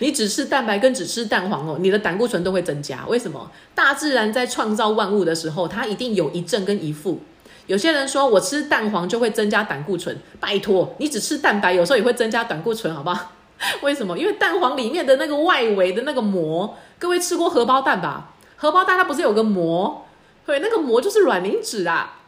[0.00, 3.06] 你只吃蛋白跟只吃蛋黄哦，你的胆固醇都会增加。
[3.06, 3.48] 为什么？
[3.72, 7.20] 大自然在创造万物的时候，它一定有一正跟一负。
[7.66, 13.35] 有些人说我吃蛋黄就会增加胆固醇，拜托，你只吃蛋白有时候也会增加胆固醇，好不好？
[13.82, 14.18] 为什么？
[14.18, 18.34] 因为蛋黄里面的那个外围的那个膜，各位吃过荷包蛋吧？
[18.56, 20.06] 荷包蛋它不是有个膜？
[20.44, 22.20] 对，那个膜就是卵磷脂啊。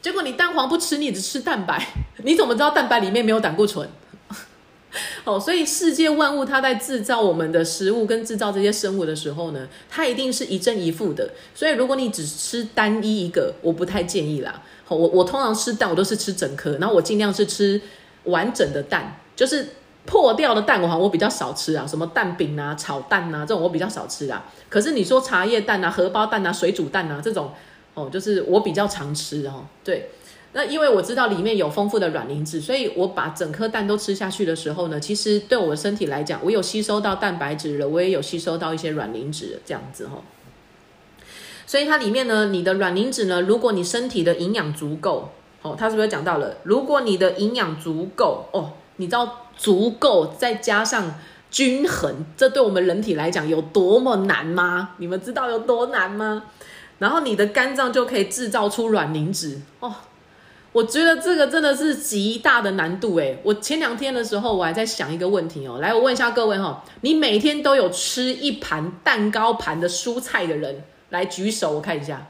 [0.00, 1.86] 结果你蛋黄不吃，你只吃蛋白，
[2.24, 3.88] 你怎么知道蛋白里面没有胆固醇？
[5.24, 11.30] 哦，所以世界万物它在制造我们的食物跟制造这些生物的时候呢，它一定是一正一负的。
[11.54, 14.62] 所以如果你只吃单一一个，我不太建议啦。
[14.84, 17.80] 好，我我通常吃蛋，我都是吃整颗，然后我尽量是吃
[18.24, 19.66] 完整的蛋，就是
[20.04, 24.44] 破掉的蛋黄我比较少吃啊，什么蛋饼啊、炒蛋啊这种我比较少吃啊。
[24.68, 27.52] 可是你说茶叶蛋啊、荷包蛋啊、水煮蛋啊这种，
[27.94, 30.10] 哦，就是我比较常吃哦，对。
[30.54, 40.18] 那因为我知道里面有丰富的卵磷脂，所以我把整颗蛋都吃下去的时候呢，其实对我的身体来讲，我有吸收到蛋白质了，我也有吸收到一些卵磷脂，这样子哈。
[41.64, 45.30] 所以它里面呢，你的卵磷脂呢，如果你身体的营养足够，
[45.62, 46.56] 哦，它是不是讲到了？
[46.64, 51.14] 如果你的营养足够，哦，你知道足够再加上
[51.52, 54.90] 均衡，这对我们人体来讲有多么难吗？
[54.96, 56.42] 你们知道有多难吗？
[56.98, 59.94] 然后你的肝脏就可以制造出卵磷脂，哦。
[60.72, 65.78] 我觉得这个真的是极大的难度诶，我前两天的时候，我还在想一个问题哦。
[65.78, 72.26] 来，我问一下各位哈，你每天都有吃一盘蛋糕盘的蔬菜的人，来举手，我看一下。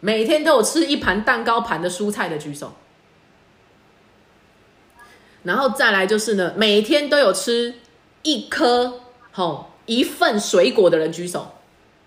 [0.00, 2.72] 每天都有吃一盘蛋糕盘的蔬菜的举手。
[5.44, 7.74] 然后再来就是呢，每天都有吃
[8.22, 9.00] 一颗
[9.30, 11.52] 好一份水果的人举手。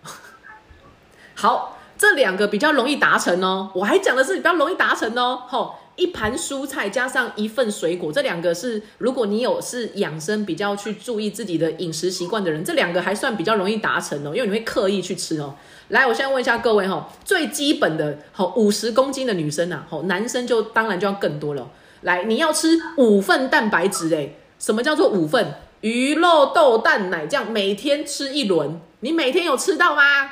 [1.35, 1.71] 好。
[1.97, 5.41] 这两个比较容易达成哦，我还讲的是比较容易达成哦。
[5.47, 15.55] 吼，一盘蔬菜加上一份水果，这两个是如果你有是养生比较去注意自己的饮食习惯的人，这两个还算比较容易达成哦，因为你会刻意去吃哦。
[15.87, 21.65] 来，我现在问一下各位哈，最基本的，吼五十公斤的女生呐，吼男生就当然就要更多了。
[22.05, 25.55] 来，你要吃五份蛋白质诶，什么叫做五份？
[25.81, 30.29] 鱼肉豆蛋奶这样每天吃一轮，你每天有吃到吗？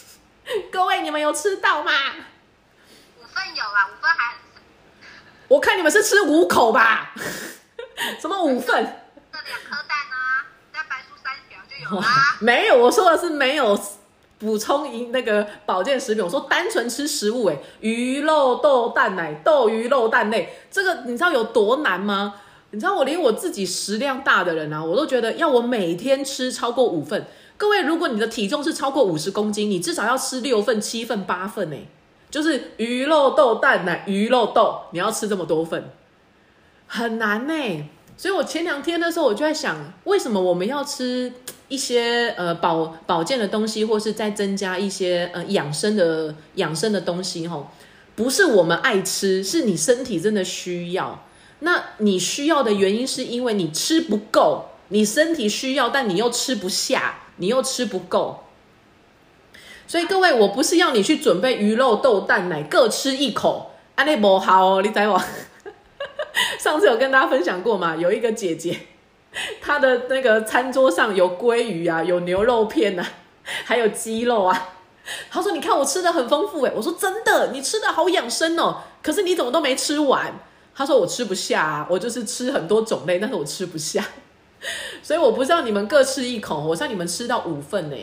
[0.70, 1.90] 各位，你们有吃到吗？
[3.18, 4.34] 五份有啦，五份还。
[5.48, 7.14] 我看你们是吃五口吧？
[8.20, 8.84] 什么五份？
[9.32, 12.36] 这两颗蛋啊，蛋白素三条就有啦。
[12.40, 13.74] 没有，我说的是没有
[14.38, 16.22] 补充营那个保健食品。
[16.22, 22.34] 我说单纯吃食物，哎，鱼肉豆蛋奶，豆鱼肉蛋类，这个你知道有多难吗？
[22.70, 27.26] 你知道我连我自己食量大的人啊，我都觉得要我每天吃超过五份。
[27.56, 31.76] 各位，如果你的体重是超过五十公斤，你至少要吃六份、七份、八份呢，
[32.30, 35.90] 就是鱼肉豆蛋奶、鱼肉豆，你要吃这么多份，
[36.86, 37.88] 很难呢。
[38.16, 41.32] 所以我前两天的时候，我就在想，为什么我们要吃
[41.68, 47.46] 一些呃保保健的东西，或是再增加一些呃养生的养生的东西？
[47.46, 47.68] 吼，
[48.14, 51.24] 不是我们爱吃，是你身体真的需要。
[51.60, 57.20] 那你需要的原因，是因为你吃不够，你身体需要，但你又吃不下。
[57.38, 58.44] 你又吃不够，
[59.86, 65.22] 所以各位，我不是要你去准备鱼肉豆蛋奶各吃一口，安利不好哦，你知我。
[66.58, 67.96] 上次有跟大家分享过嘛？
[67.96, 68.78] 有一个姐姐，
[69.60, 73.06] 她的那个餐桌上有鲑鱼啊，有牛肉片啊，
[73.64, 74.70] 还有鸡肉啊。
[75.30, 78.82] 她说：“你看我吃的很丰富诶。”我说：“真的，你吃的好养生哦。
[79.02, 80.34] 可是你怎么都没吃完？”
[80.74, 84.04] 她说：“我吃不下，啊，我就是吃很多种类，但是我吃不下。”
[85.02, 87.96] 所以我不知道你们各吃一口，我让你们吃到五份呢。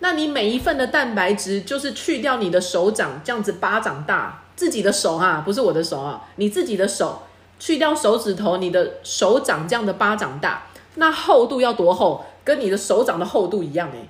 [0.00, 7.22] 那你每一份的蛋白质就是去掉你的手掌这样子巴掌大，自己的手哈，不是我的手啊，你自己的手
[7.60, 12.24] 去掉手指头，你的手掌这样的巴掌大，那厚度要多厚？
[12.42, 14.08] 跟你的手掌的厚度一样哎。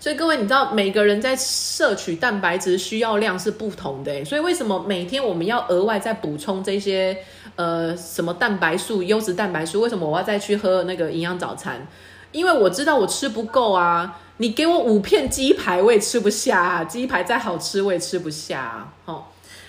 [0.00, 7.18] 所以各位，你知道每个人在摄取蛋白质需要量是不同的，所以为什么每天我们要额外再补充这些
[7.56, 9.80] 呃什么蛋白素、优质蛋白素？
[9.80, 11.84] 为什么我要再去喝那个营养早餐？
[12.30, 14.20] 因为我知道我吃不够啊！
[14.36, 19.24] 你给我五片鸡排我也吃不下，啊鸡排再好吃我也吃不下，哦。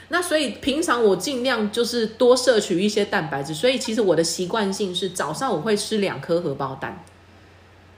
[0.09, 7.03] 那所以平常我尽量就是多摄取一些蛋白质，所以其实我的习惯性是早上我会吃两颗荷包蛋。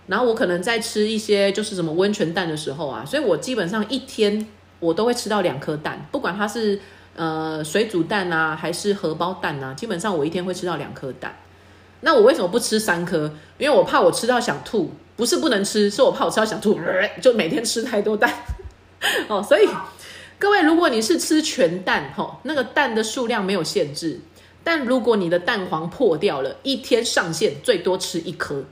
[0.08, 4.46] 然后我可能在吃一些就是什么温泉蛋的时候啊，所以我基本上一天
[4.80, 6.78] 我都会吃到两颗蛋，不管它是
[7.16, 11.38] 呃水煮蛋啊还是荷包蛋啊，基本上我一天会吃到两颗蛋。
[12.02, 13.32] 那我为什么不吃三颗？
[13.58, 16.78] 因为我怕我吃到想吐，不是不能吃，是我怕我吃到想吐，
[17.22, 18.34] 就每天吃太多蛋。
[19.30, 19.66] 哦，所以
[20.42, 24.22] 各位，如果你是吃全蛋，哈，那个蛋的数量没有限制，
[24.64, 28.66] 但如果你的蛋黄破掉了，一天上限最多吃一颗。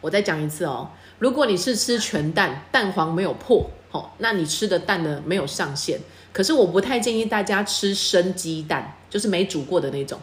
[0.00, 6.00] 我再讲一次哦，如果你是吃全蛋，蛋黄没有破，哦，那你吃的蛋呢没有上限。
[6.32, 10.18] 可是我不太建议大家吃生鸡蛋，就是没煮过的那种，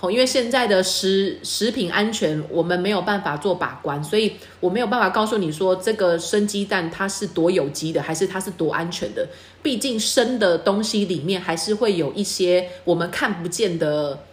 [0.00, 9.26] 哦，因为现在的食食品安全我们没有办法做把关，所以我没有办法告诉你说这个生鸡蛋它是多有机的，还是它是多安全的。
[9.62, 14.24] 毕竟生的东西里面还是会有一些我们看不见的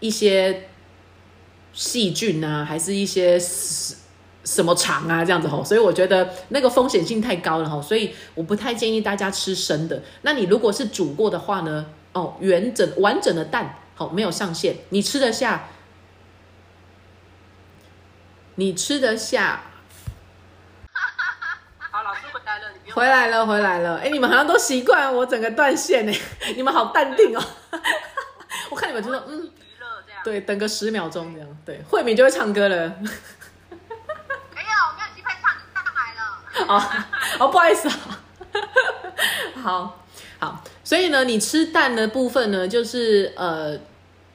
[0.00, 0.64] 一些
[1.72, 3.40] 细菌啊，还是一些。
[4.42, 10.02] 什么肠啊，这样子吼，所以我觉得那个风险性太高了吼，所以我不太建议大家吃生的。
[10.22, 15.64] 那你如果是煮过的话呢，哦，完整完整的蛋，好，没有上限，你吃得下，
[18.54, 19.60] 你吃得下。
[21.78, 23.98] 好，老师回来了，回来了，回来了。
[23.98, 26.18] 哎，你们好像都习惯我整个断线呢，
[26.56, 27.44] 你们好淡定哦。
[28.70, 32.94] 我看你们就说，嗯，娱乐这样，对，等个十秒钟这样，对，慧敏就会唱歌了。
[36.66, 36.82] 哦
[37.38, 37.94] 哦，不好意思啊，
[39.62, 40.04] 好
[40.38, 43.78] 好，所以呢，你吃蛋的部分呢，就是呃，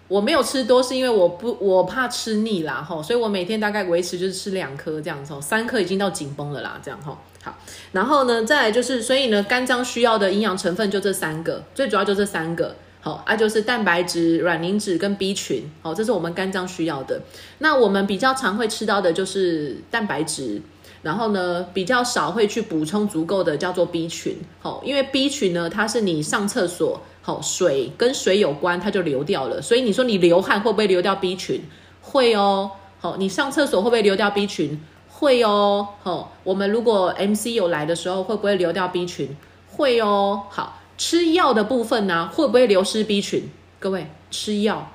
[0.07, 7.57] 我没有吃多，是因为我不我怕吃腻啦吼，所以我每天大概维持就是吃两颗这样子，三颗已经到紧绷了啦，这样吼，好，
[7.91, 17.21] 然后呢，再来就是，所以呢，肝脏需要的营养成分就这三个，最主要就这三个，好啊，就是蛋白质、卵磷脂跟 B 群，好，这是我们肝脏需要的。
[17.57, 20.61] 那我们比较常会吃到的就是蛋白质。
[21.05, 29.61] 然后呢，比较少会去补充足够的叫做 B 群，好，因为 B 群呢，它是你上厕所，好，水跟水有关，它就流掉了。
[29.61, 31.61] 所以你说你流汗会不会流掉 B 群？
[32.01, 34.81] 会哦，好，你上厕所会不会流掉 B 群？
[35.07, 39.29] 会哦，好，我们如果 MC 有来的时候会不会流掉 B 群？
[39.69, 43.47] 会哦，好，吃药的部分呢，会不会流失 B 群？
[43.79, 44.89] 各位吃药。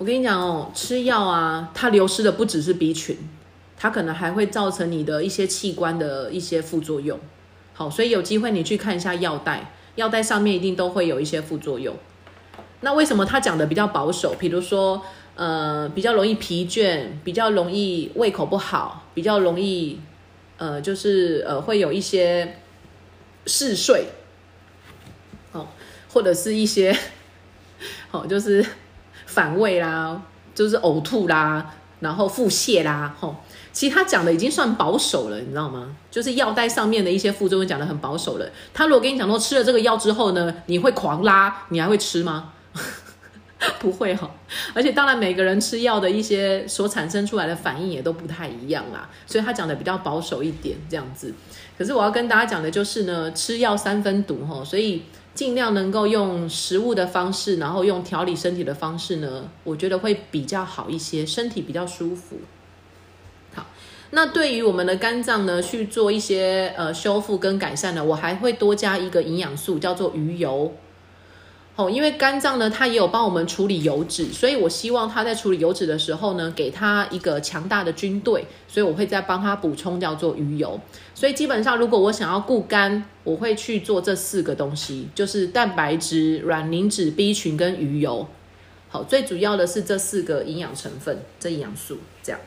[0.00, 3.18] 我跟你讲哦，吃药啊，它流失的不只是 B 群，
[3.76, 7.20] 它可能还会造成你的一些器官的一些副作用。
[7.74, 11.94] 好，所以有机会你去看一下药袋，药袋上面一定都会有一些副作用。
[12.80, 14.34] 那为什么他讲的比较保守？
[14.40, 15.02] 比如说，
[15.34, 20.00] 呃，比较容易疲倦，比较容易胃口不好，比较容易，
[20.56, 22.56] 呃，就是呃，会有一些
[23.44, 24.06] 嗜睡，
[25.52, 25.68] 哦，
[26.10, 26.96] 或者是一些，
[28.08, 28.64] 好，就是。
[29.30, 30.20] 反胃啦，
[30.54, 31.64] 就是呕吐啦，
[32.00, 33.36] 然后腹泻啦，吼，
[33.72, 35.94] 其实他讲的已经算保守了，你知道吗？
[36.10, 38.46] 就是药袋上面的一些副作用讲的很保守了。
[38.74, 42.52] 他如果跟你讲说吃了这个药之后呢，你会狂拉，你还会吃吗？
[43.78, 44.30] 不会哈。
[44.74, 51.32] 而且当然每个人吃药的一些所产生出来的反应也都不太一样啦，所以他讲的比较保守一点这样子。
[51.78, 55.02] 可是我要跟大家讲的就是呢，吃药三分毒哈，所以。
[55.32, 62.36] 尽量能够用食物的方式，然后用调理身体的方式呢，我觉得会比较好一些，身体比较舒服。
[63.54, 63.68] 好，
[64.10, 70.74] 那对于我们的肝脏呢，去做一些呃修复跟改善呢，我还会多加一个营养素，叫做鱼油。
[71.76, 80.78] 哦，因为肝脏呢，它也有帮我们处理油脂，所以我希望它在处理油脂的时候呢，给它一个强大的军队，所以我会再帮它补充叫做鱼油。
[81.14, 88.28] 所以基本上，如果我想要固肝，我会去做这四个东西，就是蛋白质、卵磷脂、B 群跟鱼油。
[88.90, 92.38] 好，最主要的是这四个营养成分，这营养素这样。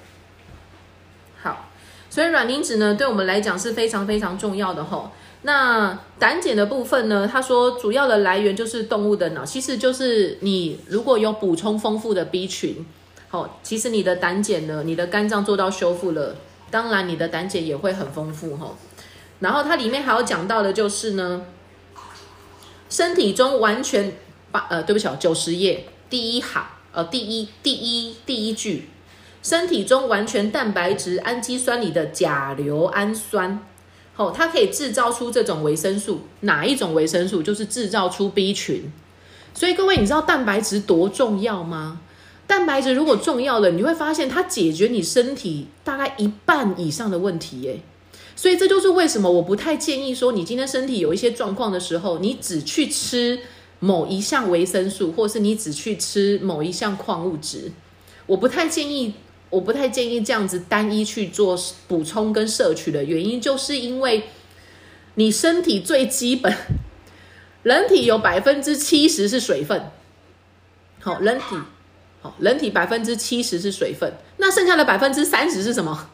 [1.41, 1.71] 好，
[2.09, 5.11] 所以卵磷脂呢，对我们来讲是非常非常重要的吼。
[5.45, 7.27] 那胆碱的部分呢？
[7.29, 12.85] 他说主要的来源就是动物的脑，其实就是你如果有补充丰富的 B 群，
[13.27, 16.37] 好，其实你的胆碱呢，你的肝脏做到修复了，
[16.71, 18.73] 当然你的胆碱也会很丰富哈。
[19.41, 21.45] 然后它里面还有讲到的就是呢，
[22.89, 24.13] 身体中完全
[24.49, 28.87] 八呃，对不起哦，九十页第一行呃，第一第一第一句，
[29.41, 33.59] 身体中完全蛋白质氨基酸里的甲硫氨酸，
[34.15, 37.41] 哦，它可以制造出这种维生素，哪一种维生素？
[37.41, 38.91] 就是制造出 B 群。
[39.53, 42.01] 所以各位，你知道蛋白质多重要吗？
[42.45, 47.81] 蛋白质如果重要了，你会发现它解决你身体大概一半以上的问题耶。
[48.35, 53.39] 所以这就是为什么我不太建议说，你今天身体有一些状况的时候，你只去吃
[53.79, 57.71] 某一项维生素，或是你只去吃某一项矿物质。
[58.25, 59.13] 我不太建议，
[59.53, 61.55] 我不太建议这样子单一去做
[61.87, 64.23] 补充跟摄取的原因，就是因为
[65.13, 66.51] 你身体最基本，
[67.61, 69.91] 人体有百分之七十是水分。
[70.99, 71.55] 好，人体。
[72.23, 76.09] 好，人体百分之七十是水分，那剩下的百分之三十是什么？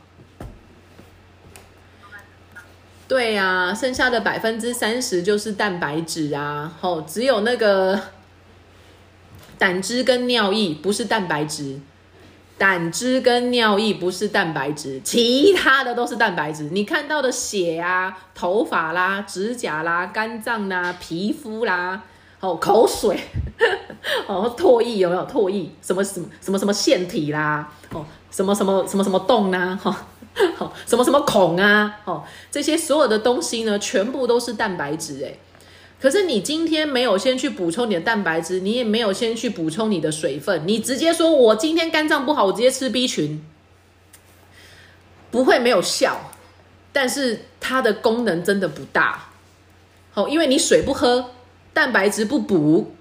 [3.07, 6.77] 对呀，剩下的百分之三十就是蛋白质啊。
[6.81, 8.01] 哦，只有那个
[9.57, 11.79] 胆汁跟尿液不是蛋白质，
[12.59, 16.69] 胆汁跟尿液不是蛋白质，其他的都是蛋白质。
[16.71, 22.03] 你看到的血啊、头发啦、指甲啦、肝脏啦、皮肤啦。
[22.41, 23.19] 哦，口水，
[24.25, 25.69] 哦，唾液有没有唾液？
[25.81, 27.69] 什么什么什么什么腺体啦？
[27.91, 29.77] 哦，什么什么什么什么洞啊？
[29.81, 30.05] 哈，
[30.55, 31.99] 好，什么什么孔啊？
[32.05, 35.39] 哦，这些所有的东西呢，全部都是蛋白质诶。
[35.99, 43.43] 可是你今天没有先去补充你的蛋白质，你也没有先去补充你的水分，你直接说我今天肝脏不好，我直接吃 B 群，
[45.29, 46.31] 不会没有效，
[46.93, 49.29] 但是它的功能真的不大。
[50.11, 51.31] 好，因为你水不喝。
[51.71, 52.93] 蛋白质不补，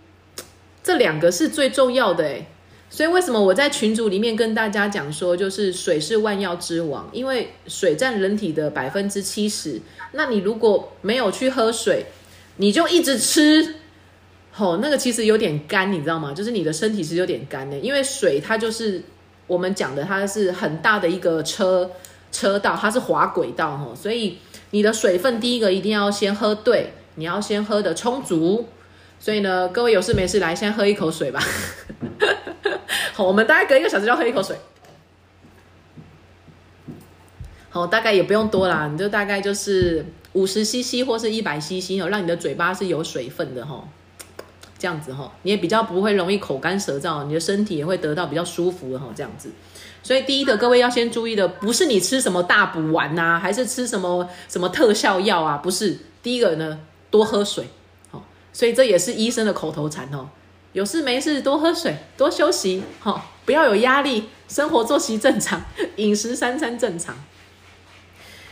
[0.85, 2.47] 这两个是最重要的诶
[2.91, 9.81] 所以为什么我在群组里面跟大家讲说，就是水是万药之王，因为水占人体的百分之七十。
[10.13, 12.07] 那你如果没有去喝水，
[12.59, 13.75] 你就一直吃，
[14.53, 16.33] 吼，那个其实有点干，你知道吗？
[16.33, 19.03] 就是你的身体是有点干的，因为水它就是
[19.47, 21.91] 我们讲的，它是很大的一个车
[22.31, 24.39] 车道，它是滑轨道，吼，所以
[24.71, 26.93] 你的水分第一个一定要先喝对。
[27.15, 28.69] 你要先喝的充足，
[29.19, 31.43] 所以呢，各位有事没事来先喝一口水吧。
[33.13, 34.57] 好，我们大概隔一个小时就要喝一口水。
[37.71, 40.07] 好，大概也不用多啦，你就大概就是
[40.39, 43.82] 五十 CC 或是一百 CC 哦，让你的嘴巴是有水分的哈。
[44.78, 49.07] 这样子哈，你也比较不会容易口干舌燥，你的身体也会得到比较舒服的哈。
[49.16, 49.51] 这样子，
[50.05, 55.57] 所以第一个各位要先注意的，不是你吃什么大补丸呐，还是吃什么什么特效药啊？
[55.57, 56.78] 不是，第一个呢。
[57.11, 57.64] 多喝水，
[58.11, 58.22] 好，
[58.53, 60.28] 所以这也是医生的口头禅哦。
[60.74, 65.64] 有事没事多喝水，多休息，好，不要有压力，生活作息正常，
[65.97, 67.16] 饮食三餐正常。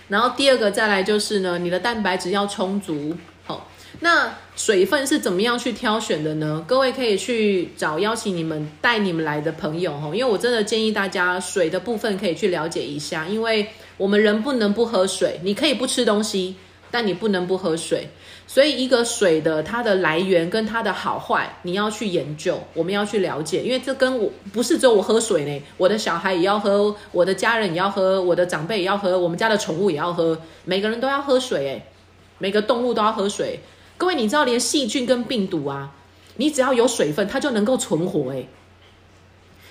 [0.08, 3.68] 然后第二个再来就是呢，你的蛋白质要充足，好，
[4.00, 6.64] 那水分是怎么样去挑选的呢？
[6.66, 16.56] 各位可以去找邀请你们带你们来的朋友哈，因为我真的建议大家水的部分可以去了解一下，因为我们人不能不喝水，你可以不吃东西，
[16.90, 18.08] 但你不能不喝水。
[18.48, 31.82] 所以，一个水的它的来源跟它的好坏，你要去研究，我们要去了解，因为这跟我不是只有我喝水呢，我的小孩也要喝，我的家人也要喝，我的长辈也要喝，我们家的宠物也要喝，每个人都要喝水诶，
[32.38, 33.60] 每个动物都要喝水。
[33.98, 35.90] 各位，你知道连细菌跟病毒啊，
[36.36, 38.48] 你只要有水分，它就能够存活诶。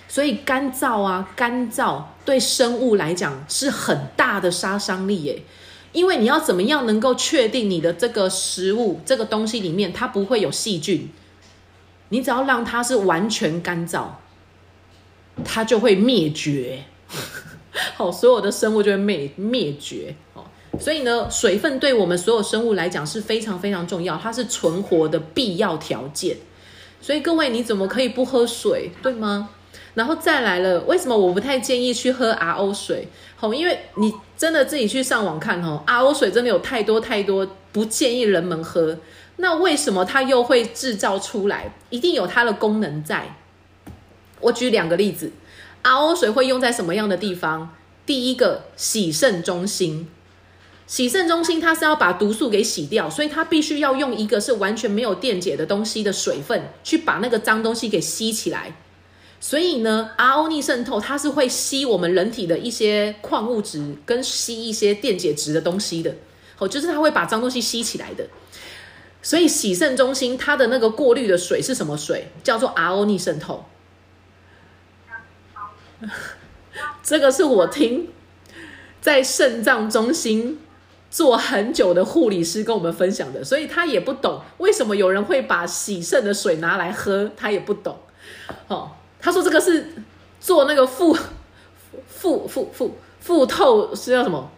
[0.07, 5.43] 所以干燥啊，干燥对生物来讲是很大的杀伤力诶。
[5.95, 11.09] 因为你要怎么样能够确定你的这个食物这个东西里面它不会有细菌？
[12.09, 14.07] 你只要让它是完全干燥，
[15.45, 16.83] 它就会灭绝。
[17.95, 20.15] 好，所有的生物就会灭灭绝。
[20.33, 20.43] 哦，
[20.79, 26.37] 所以呢，水分对我们所有生物来讲是非常非常重要，它是存活的必要条件。
[27.01, 28.91] 所以各位，你怎么可以不喝水？
[29.01, 29.49] 对吗？
[29.93, 33.07] 然后再来了，为什么我不太建议去喝 RO 水？
[33.37, 38.97] 吼，因为你真的自己去上网看哦，RO 水真的有太多太多不建议人们喝。
[39.37, 41.73] 那为什么它又会制造出来？
[41.89, 43.35] 一定有它的功能在。
[44.39, 45.31] 我举两个例子
[45.83, 47.75] ，RO 水会用在什么样的地方？
[48.05, 50.07] 第一个，洗肾中心。
[50.87, 58.75] 洗肾中心它是要把毒素给洗掉，所以它必须要用一个是完全没有电解的东西的水分，去把那个脏东西给吸起来。
[59.39, 66.15] 所以呢，RO 逆渗透它是会吸我们人体的一些矿物质跟吸一些电解质的东西的，
[66.57, 68.27] 哦，就是它会把脏东西吸起来的。
[69.21, 72.31] 所以洗肾中心它的那个过滤的水是什么水？
[72.43, 73.65] 叫做 RO 逆渗透。
[77.03, 78.09] 这个是我听
[79.01, 80.59] 在肾脏中心
[81.11, 87.99] 做很久的护理师跟我们分享的，所以他也不懂为什么有人会把洗肾的水拿来喝，他也不懂，
[88.67, 88.91] 哦。
[89.25, 89.91] 他说这个是
[90.39, 91.17] 做那个腹
[92.07, 94.51] 腹腹腹腹透是叫什么？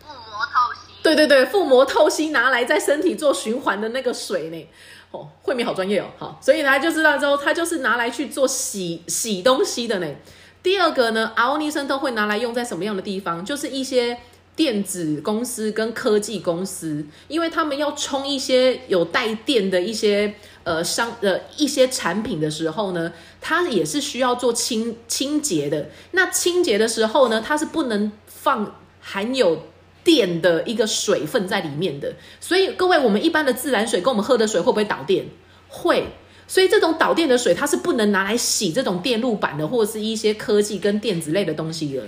[0.00, 0.92] 腹膜透析。
[1.04, 4.68] 对对对，腹膜透析拿来在身体做循环的那个水呢。
[5.12, 10.16] 哦，慧敏好专业哦，好，所以呢就知道之后，它就是拿来去做洗洗东西的呢。
[10.64, 13.44] 第二个呢，阿欧尼森都会拿来用在什么样的地方？
[13.44, 14.18] 就是一些
[14.56, 25.90] 电子公司跟科技公司，因为他们要充一些有带电的一些呃商呃一些产品的时候呢，它也是需要做清清洁的。
[26.12, 29.66] 那清洁的时候呢，它是不能放含有
[30.02, 32.14] 电的一个水分在里面的。
[32.40, 35.26] 所以各位，我们一般的自来水跟我们喝的水会不会导电？
[35.68, 36.06] 会。
[36.48, 42.02] 所以这种导电的水，它是不能拿来洗这种电路板的，或者是一些科技跟电子类的东西的。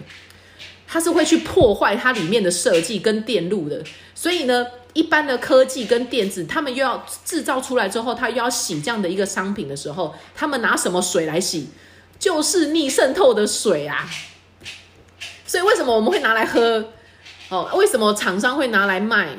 [0.88, 3.84] 它是会去破坏它里面的设计跟电路的。
[4.16, 11.68] 所以呢，一般的科技跟电子，他们又要制造出来之后，他又要洗这样的一个商品的时候，他们拿什么水来洗？
[12.18, 14.08] 就是逆渗透的水啊。
[15.46, 16.92] 所以为什么我们会拿来喝？
[17.48, 19.36] 哦，为什么厂商会拿来卖？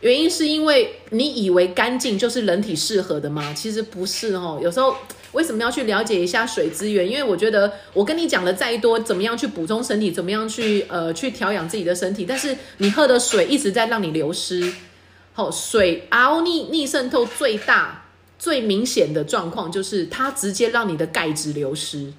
[0.00, 3.54] 原因是因为你以为干净就是人体适合的吗？
[3.54, 4.58] 其实不是哦。
[4.60, 4.96] 有时候
[5.32, 7.08] 为什么要去了解一下水资源？
[7.08, 14.72] 因为我觉得我跟你讲的再多，怎么样去补充身体，怎么样去呃去调养自己的身体，但是你喝的水一直在让你流失。
[15.32, 18.04] 好，水 RO 逆逆渗透最大
[18.38, 22.12] 最明显的状况就是它直接让你的钙质流失。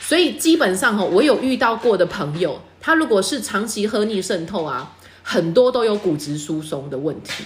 [0.00, 4.96] 所以基本上哈，我有遇到过的朋友，他如果是长期喝逆渗透啊。
[5.24, 7.44] 很多都有骨质疏松的问题，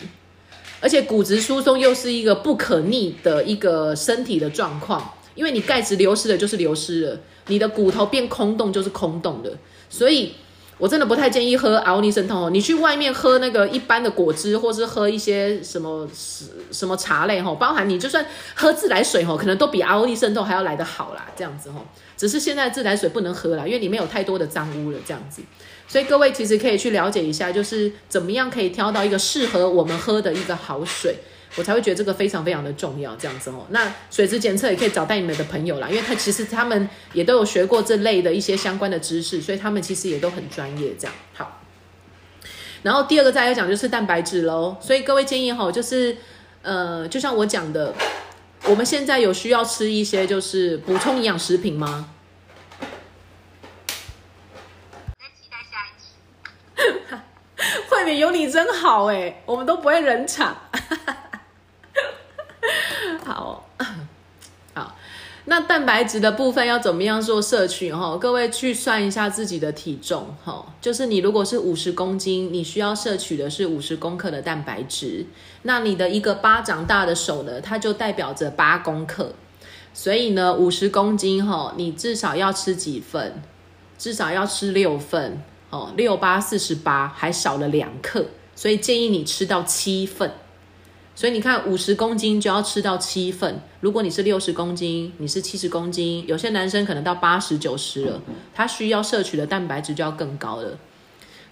[0.81, 9.53] 而且骨质疏松又是一个不可逆的一个身体的状况，因为你钙质流失了就是流失了，你的骨头变空洞就是空洞的，
[9.89, 10.35] 所以
[10.79, 12.51] 我真的不太建议喝奥尼渗透哦。
[12.51, 16.07] 你去外面喝那个一般的果汁，或是喝一些什么
[16.71, 18.25] 什么茶类哈，包含你就算
[18.55, 21.83] 喝自来水哈，可能都比奥尼渗透还要来得好啦，这样子哈。
[22.17, 25.43] 只是现在自来水不能喝了，因为里面有太多的脏污了，这样子。
[25.89, 31.17] 所以各位其实可以去了解一下，就是怎么样可以挑到一个适合我们喝的一个好水，
[31.57, 33.15] 我才会觉得这个非常非常的重要。
[33.17, 40.95] 这样子哦，那水质检测也可以找带你们的朋友啦，因为他其实他们也都有学过这类的一些相关的知识，所以他们其实也都很专业。
[40.99, 41.63] 这样好。
[42.83, 46.17] 然后第二个再来讲就是蛋白质喽，所以各位建议哈，就是
[46.63, 47.95] 呃，就像我讲的，
[48.65, 52.11] 我们现在有需要吃一些就是补充营养食品吗？
[58.15, 60.57] 有你真好哎，我们都不会冷场。
[63.25, 63.69] 好
[64.75, 64.97] 好，
[65.47, 67.93] 那蛋白质的部分要怎么样做摄取？
[67.93, 70.35] 哈，各位去算一下自己的体重。
[70.45, 75.27] 哈，就是你如果是五十公斤，你需要摄取的是五十公克的蛋白质。
[75.63, 79.33] 那你的一个巴掌大的手呢，它就代表着八公克。
[79.95, 83.43] 所以呢，五十公斤哈，你至少要吃几份？
[83.99, 85.43] 至少要吃六份。
[85.71, 90.33] 哦，六八四十八，还少了两克，所以建议你吃到七份。
[91.15, 93.61] 所以你看，五十公斤就要吃到七份。
[93.81, 98.21] 如果你是六十公斤，你是七十公斤，有些男生可能到八十九十了，
[98.55, 100.79] 他需要摄取的蛋白质就要更高了。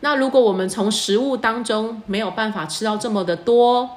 [0.01, 3.89] 那如果我们从食物当中没有办法吃到这么的多，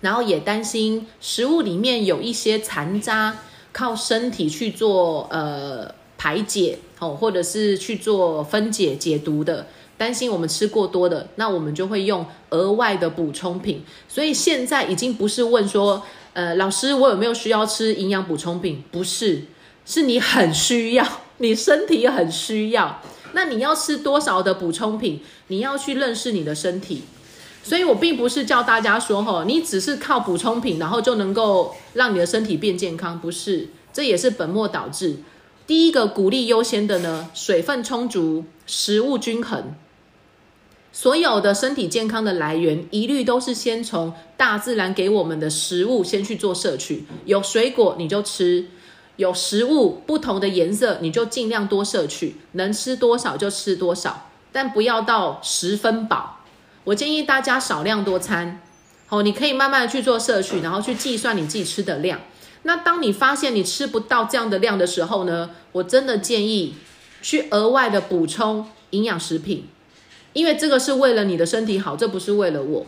[0.00, 3.36] 然后也担心食物里面有一些残渣，
[3.70, 5.94] 靠身体去做呃。
[6.24, 9.66] 排解哦，或者是去做分解解毒的，
[9.98, 13.82] 担心我们吃过多的，那我们就会用额外的补充品。
[14.08, 16.02] 所以现在已经不是问说，
[16.32, 18.82] 呃，老师我有没有需要吃营养补充品？
[18.90, 19.42] 不是，
[19.84, 21.06] 是你很需要，
[21.36, 23.02] 你身体很需要。
[23.34, 25.20] 那你要吃多少的补充品？
[25.48, 27.02] 你要去认识你的身体。
[27.62, 35.16] 所以我并不是叫大家说，吼，你只是靠补充品，然后就能够让你的身体变健康，不是，这也是本末倒置。
[35.66, 39.74] 第一个鼓励优先的呢，水分充足，食物均衡。
[40.92, 47.04] 所有的身体健康的来源，一律都是先从大自然给我们的食物先去做摄取。
[47.24, 48.66] 有水果你就吃，
[49.16, 56.40] 有食物不同的颜色你就尽量多摄取，能吃多少就吃多少，但不要到十分饱。
[56.84, 58.60] 我建议大家少量多餐。
[59.06, 62.20] 好，你可以慢慢的去做摄取，然后去计算你自己吃的量。
[62.64, 65.50] 那当你发现你吃不到这样的量的时候呢？
[65.72, 66.74] 我真的建议
[67.22, 69.64] 去额外的补充营养食品，
[70.32, 72.86] 因为这个是为了你的身体好，这不是为了我。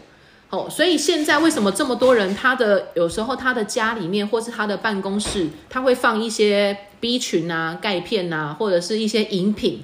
[0.50, 9.82] 哦，所以现在为什么这么多人他的有时候他的家里面或是他的办公室，他会放一些 B 群啊、钙片啊，或者是一些饮品，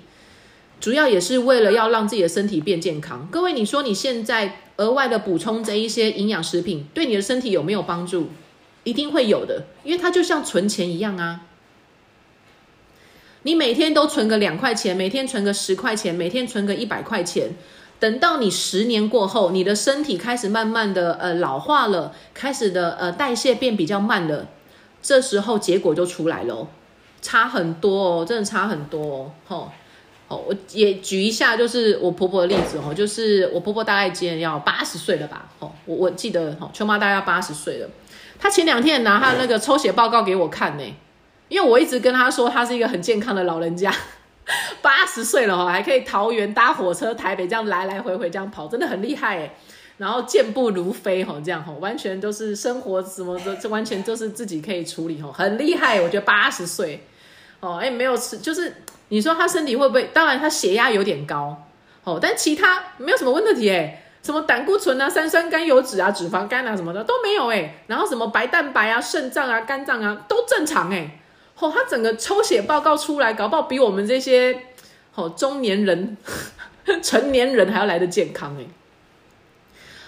[0.80, 3.28] 主要也是为了要让自己的身体变健康。
[3.30, 8.28] 各位，你说你现在额外的补充这一些营养食品，对你的身体有没有帮助？
[8.84, 11.42] 一定会有的，因为它就像存钱一样啊。
[13.44, 17.50] 你每天都存个两块钱，每天存个十块钱，每天存个一百块钱，
[17.98, 24.48] 等到你十年过后，你的身体开始慢慢的呃老化了，开始的呃代谢变比较慢了，
[25.02, 26.68] 这时候结果就出来了，
[27.20, 29.72] 差很多哦，真的差很多哦，吼。
[30.28, 35.50] 哦，我也举一下，就是我婆婆的例子哦，就是我婆婆大概今年要八十岁了吧？
[35.58, 37.88] 哦，我我记得哦，秋妈大概要八十岁了。
[38.42, 40.82] 他前两天拿他那个抽血报告给我看呢，
[41.46, 43.94] 因为我一直跟他说他是一个很健康的老人家，
[44.82, 49.54] 八十岁了哈，还可以桃园搭火车台北这样来来回回这样跑，真的很厉害哎。
[49.98, 56.00] 然后健步如飞哈，这样哈，完全都是生活什么的，这完全都是自己可以处理哈，很厉害。
[56.00, 57.06] 我觉得八十岁
[57.60, 58.74] 哦，哎，没有吃就是。
[59.08, 60.04] 你说他身体会不会？
[60.04, 61.64] 当然，他血压有点高，
[62.02, 71.20] 哦，但其他没有什么问题哎，什么胆固醇啊、三酸甘油脂啊、脂肪肝啊什么的都没有哎，然后什么白蛋白啊、肾脏啊、肝脏啊都正常哎，
[71.58, 74.56] 哦，他整个抽血报告出来，搞不好比我们这些
[75.16, 76.16] 哦中年人、
[77.02, 78.64] 成年人还要来的健康哎，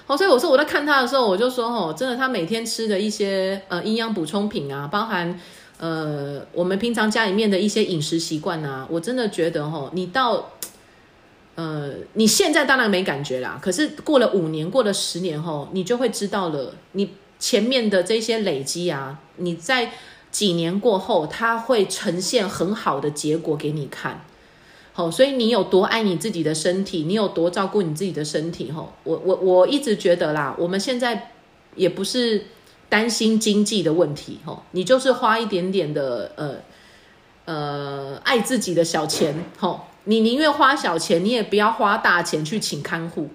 [0.06, 5.38] 哦，所以我说我在看他的时候，我就说哦，真的，他每天吃的一些呃营养补充品啊，包含。
[5.76, 10.52] 呃，我们平常家里面的一些饮食习惯啊，我真的觉得哈，你到，
[11.54, 19.92] 呃，你现在当然没感觉啦，可是过了五年，过了十年后，你就会知道了，你前面的这些累积啊，你在
[20.30, 24.24] 几年过后，它会呈现很好的结果给你看。
[24.92, 31.30] 好，所以你有多爱你自己的身体，你有多照顾你自己的身体，哈，我我我一直觉得啦，我们现在
[31.74, 32.46] 也不是。
[32.86, 36.56] 担心经济的问题，吼，你就是花一点点的，呃，
[37.44, 43.30] 呃，爱自己的小钱，吼，你宁愿花小钱，你也不要花大钱去请看护。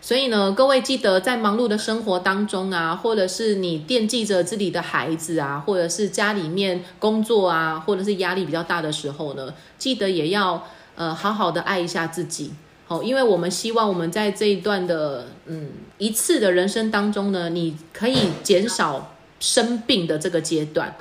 [0.00, 12.52] 所以呢，各位记得在忙碌的生活当中啊，或者是你惦记着自己的孩子啊，或者是家里面工作啊，或者是压力比较大的时候呢，记得也要呃好好的爱一下自己。
[12.86, 20.94] 好，因为我们希望我们在这一段的嗯一次的人生当中呢，你可以减少生病的这个阶段，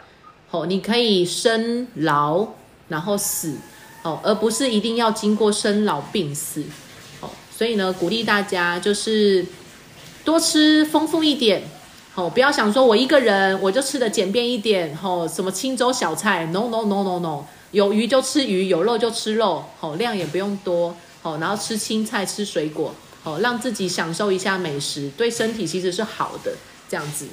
[0.47, 2.47] 好，你可以生老
[2.87, 3.57] 然后死，
[4.03, 6.63] 哦，而不是一定要经过生老病死，
[7.19, 9.45] 哦，所以呢，鼓励大家就是
[10.23, 11.63] 多吃丰富一点，
[12.15, 20.95] 哦，不要想说我一个人我就吃的简便一点，哦，什么清粥小菜，no no no no no，有鱼就吃鱼，有肉就吃肉，哦，量也不用多。
[21.25, 22.93] 哦，然后吃青菜，吃水果，
[23.23, 26.51] 哦，让自己享受一下美食，对身体其实是好的。
[26.89, 27.29] 这样子，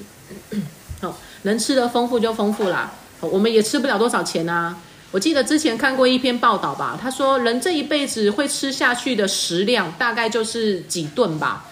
[1.01, 1.13] 哦，
[1.43, 2.93] 能吃的丰富就丰富啦。
[3.19, 4.79] 我们也吃不了多少钱啊。
[5.11, 11.67] 我记得之前看过一篇报道吧，他说人这一辈子会吃下去的食量大概就是几顿吧。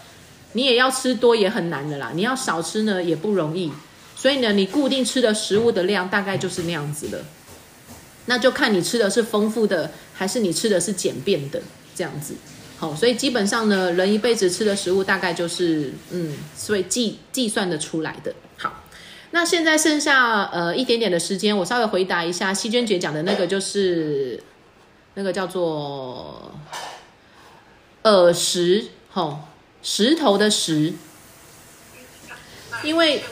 [0.53, 3.70] 你也要吃多也很难的啦，你要少吃呢也不容易。
[4.16, 7.24] 所以呢，你固定吃的食物的量大概就是那样子了。
[8.26, 11.62] 那就看你吃的是丰富的，还是你吃的是简便的。
[11.95, 12.34] 这样子，
[12.78, 18.32] 好，所以基本上呢，人一辈子吃的食物大概就是，嗯，所以计计算的出来的。
[19.31, 24.43] 那现在剩下呃一点点的时间，我稍微回答一下西娟姐讲的那个，就是
[25.14, 26.55] 那个叫做
[28.05, 29.41] 耳石，吼，
[29.83, 30.93] 石头的石，
[32.83, 33.22] 因为。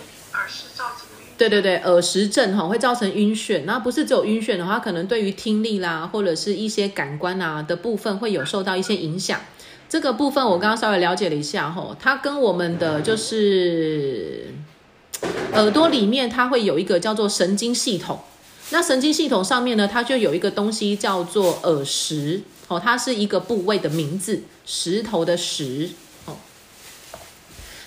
[1.38, 9.38] 对对对，耳石症哈会造成晕眩，那不是只有晕眩的话，可能对于听力啦，或者是一些感官啊的部分会有受到一些影响。
[9.86, 14.46] 这个部分我刚刚稍微了解了一下吼，它跟我们的就是
[15.52, 18.20] 耳朵里面它会有一个叫做神经系统，
[18.70, 25.90] 那神经系统上面呢，它就有一个东西叫做耳石哦，它是一个部位的名字，石头的石。
[26.26, 26.36] 哦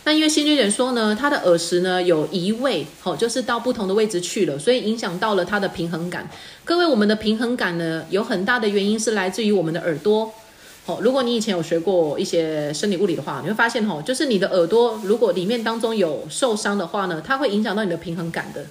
[0.05, 6.27] 那因为新军人说呢，他的耳石呢有移位，好，就是到不同的位置去了，所以影响到了他的平衡感。
[6.65, 10.33] 各位，我们的平衡感呢，有很大的原因是来自于我们的耳朵。
[11.01, 18.65] 如果你以前有学过一些生理物理的话，你会发现，哈，就是你的耳朵如果里面当中有受伤的话呢，它会影响到你的平衡感的。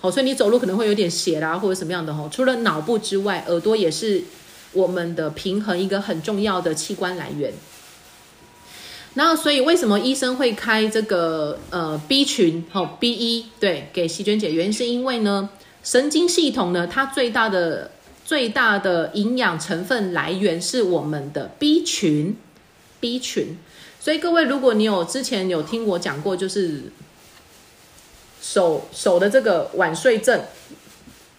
[0.00, 2.28] 好，所以你走路可能会有点斜啦，或者什么样的哈。
[2.32, 4.24] 除了脑部之外，耳朵也是
[4.72, 7.52] 我们的平衡一个很重要的器官来源。
[9.14, 14.50] 然后，所以为什么医生会开这个呃 B 群哦 B 一对给细菌姐？
[14.50, 15.50] 原因是因为呢，
[15.84, 17.90] 神经系统呢，它最大的
[18.24, 22.36] 最大的营养成分来源是我们的 B 群
[23.00, 23.56] B 群。
[24.00, 26.82] 所以各位，如果你有之前有听我讲过，就是
[28.40, 30.40] 手手的这个晚睡症，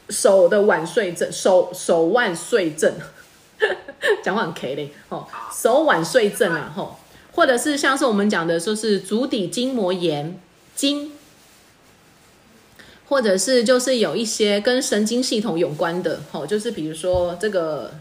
[0.10, 2.94] 手的晚睡症，手手腕睡症，
[4.24, 6.98] 讲话很 K 嘞哦，手晚睡症啊吼。
[7.36, 10.40] 或者是像是我们讲的，说是足底筋膜炎，
[10.76, 11.12] 筋，
[13.14, 17.94] 或者是就是有一些跟神经系统有关的，吼，就是比如说这个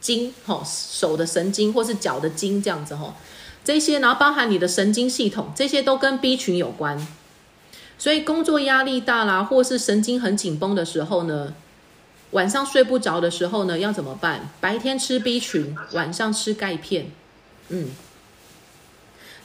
[0.00, 3.14] 筋，吼，手的神经或是脚的筋这样子，吼，
[3.64, 7.04] 这些，然后包含你的神经系统，这些都跟 B 群有关。
[7.98, 11.52] 所以工作压力大啦，或是神经很紧绷的时候呢，
[12.30, 14.50] 晚上睡不着的时候呢，要怎么办？
[14.60, 17.10] 白天吃 B 群，晚上吃钙片，
[17.70, 17.90] 嗯。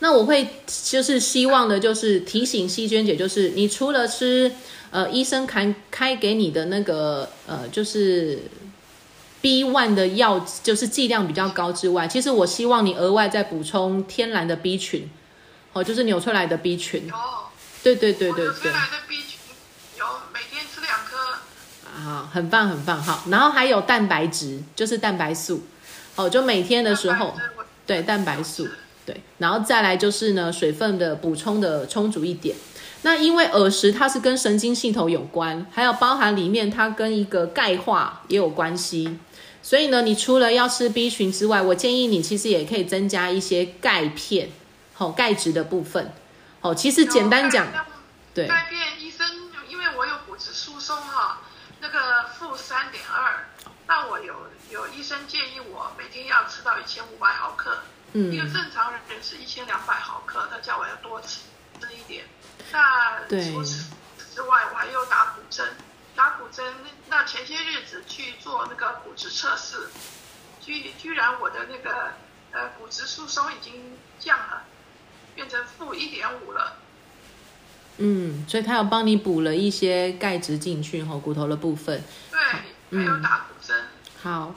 [0.04, 0.47] 那我会
[0.84, 4.52] 就是希望的，就是提醒西娟姐，就是你除了吃
[4.89, 8.39] 呃医生开开给你的那个呃就是
[9.41, 15.08] B one 的药，就是剂量比较高之外，其实我希望你额外再补充天然的 B 群，
[15.74, 17.06] 哦，就是纽崔莱的 B 群。
[17.08, 17.14] 有，
[17.84, 18.45] 对对对对对。
[18.45, 19.38] 纽的 B 群
[19.99, 21.38] 有，每天吃两颗。
[21.95, 25.64] 啊，很棒很棒，好，然后还有蛋白质，就是蛋白素，
[26.16, 27.36] 哦，就每天的时候，
[27.86, 28.68] 对蛋白素。
[29.12, 32.55] 对，然后再来就是呢，水分的补充的充足一点。
[33.01, 39.18] 那因为耳石它是跟神经系统有关，还有包含里面它跟一个钙化也有关系。
[39.62, 44.49] 所以呢，你除了要吃 B 群之外，我建议你其实也可以增加一些钙片，
[44.93, 46.14] 好钙质的部分。
[46.62, 47.68] 哦，其实简单讲，
[48.34, 48.47] 对。
[48.47, 49.28] 钙片医生，
[49.68, 51.41] 因为我有骨质疏松哈，
[51.82, 51.99] 那个
[52.38, 53.47] 负三点二，
[53.88, 54.34] 那我有
[54.70, 57.80] 有医生建议我每天要吃到一千五百毫克。
[58.14, 61.39] 一个正常人是一千两百毫克，他叫我要多吃
[61.80, 62.26] 吃一点。
[62.72, 63.89] 那除此
[64.34, 65.66] 之外，我还又打骨针，
[66.16, 66.74] 打骨针。
[67.07, 69.89] 那前些日子去做那个骨质测试，
[70.59, 72.12] 居居然我的那个
[72.51, 74.64] 呃骨质疏松已经降了，
[75.34, 76.78] 变成负一点五了。
[77.97, 82.03] 嗯，所以他有帮你补了一些钙质进去哈，骨头的部分。
[82.30, 83.86] 对，还有打骨针。
[84.22, 84.53] 好。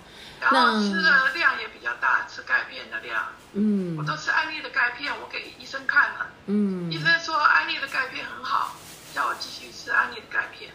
[0.52, 3.22] 然后吃的量也比较大，吃钙片的量。
[3.54, 6.26] 嗯，我都吃安利的钙片，我给医生看了。
[6.46, 8.74] 嗯，医生说安利的钙片很好，
[9.14, 10.70] 叫我继续吃安利的钙片。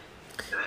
[0.50, 0.58] 对，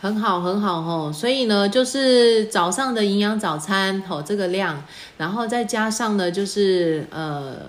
[0.00, 1.12] 很好很好哦。
[1.12, 4.84] 所以呢，就是早上的营养早餐哦，这个量，
[5.18, 7.66] 然后再加上呢，就是呃，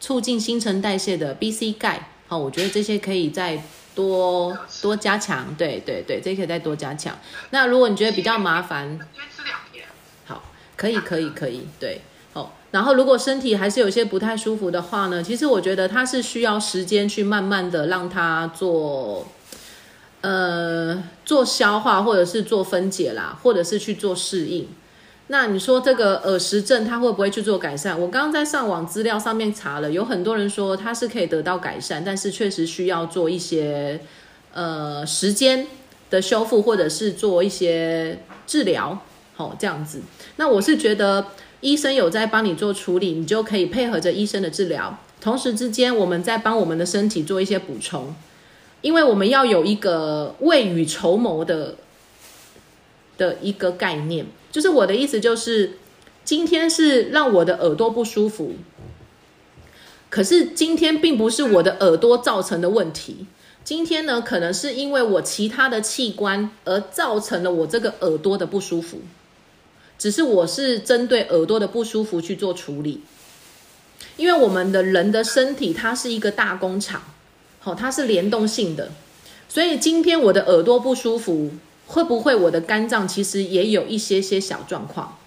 [0.00, 2.08] 促进新陈代谢的 B、C 钙。
[2.26, 3.62] 好，我觉得这些可以再
[3.94, 5.54] 多多加强。
[5.56, 7.18] 对对对，这可以再多加强。
[7.50, 8.98] 那如果你觉得比较麻烦。
[9.14, 9.86] 先吃两天，
[10.26, 10.42] 好
[10.76, 12.00] 可以可以可以，对，
[12.32, 19.26] 哦，然后如果身体还是有些不太舒服的话呢，其实我觉得它是需要时间去慢慢的让它做，
[20.20, 24.68] 呃，做消化或者是做分解啦，或者是去做适应。
[25.34, 27.98] 那你说这个耳石症它会不会去做改善？
[27.98, 33.98] 我刚刚在上网资料上面查了，有很多人说它是可以得到改善，但是确实需要做一些
[34.52, 35.66] 呃时间
[36.08, 38.96] 的修复，或者是做一些治疗。
[39.34, 40.02] 好，这样子。
[40.36, 41.26] 那我是觉得
[41.58, 48.14] 医生有在帮你做处理，你就可以配合着医生的治疗，同时之间我们在帮我们的身体做一些补充，
[48.82, 51.74] 因为我们要有一个未雨绸缪的
[53.16, 54.26] 的一个概念。
[54.50, 55.78] 就是我的意思就是，
[56.24, 58.54] 今天是让我的耳朵不舒服，
[60.08, 63.26] 可是今天并不是我的耳朵造成的问题。
[63.64, 69.00] 今天呢，可能是因为我其他的器官而造成了我这个耳朵的不舒服，
[69.98, 73.00] 只是我是针对耳朵的不舒服去做处理。
[74.16, 77.02] 因为我们的人的身体它是一个大工厂，
[77.58, 78.92] 好，它是联动性的，
[79.48, 81.50] 所以今天我的耳朵不舒服，
[81.86, 85.18] 会不会我的肝脏其实也有一些些小状况？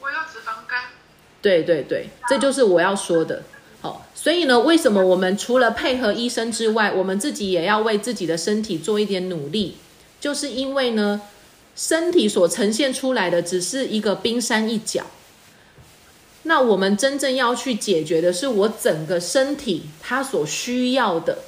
[0.00, 0.84] 我有脂肪肝。
[1.40, 3.42] 对对对，这就是我要说的。
[3.80, 9.76] 好，所以呢，为什么我们除了配合医生之外，我们自己也要为自己的身体做一点努力？
[10.20, 11.20] 就是因为呢，
[11.76, 15.04] 身体所呈现出来的只是一个冰山一角，
[16.44, 21.40] 那我们真正要去解决的是我整个身体它所需要的，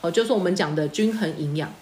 [0.00, 1.74] 哦，就是我们讲的均衡营养。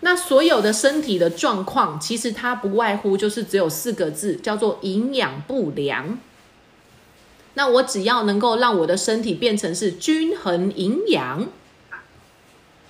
[0.00, 6.18] 那所有的身体的状况，其实它不外乎就是只有四个字，叫做营养不良。
[7.54, 11.48] 那我只要能够让我的身体变成是均衡营养，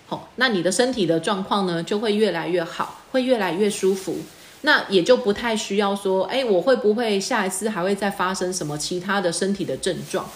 [0.06, 4.18] 好，那你的身体的状况呢就会越来越好，会越来越舒服。
[4.62, 10.28] 那也就不太需要说，哎，我会不会下一次还会再发生什么其他的身体的症状？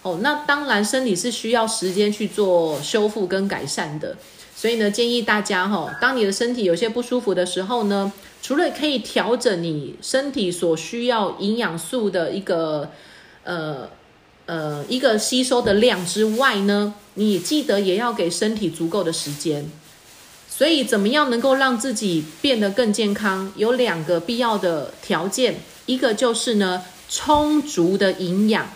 [0.00, 4.16] 哦，那当然，身体是需要时间去做修复跟改善的。
[4.64, 8.10] 所以呢，建议大家哈，当你的身体有些不舒服的时候呢，
[8.40, 12.90] 除了可以调整你身体所需要营养素的一个。
[13.42, 13.86] 呃
[14.46, 19.70] 呃，一个吸收的量之外呢，你记得也要给身体足够的时间。
[20.48, 23.52] 所以，怎么样能够让自己变得更健康？
[23.56, 28.70] 有两个必要的条件，一个就是呢，充足的营养。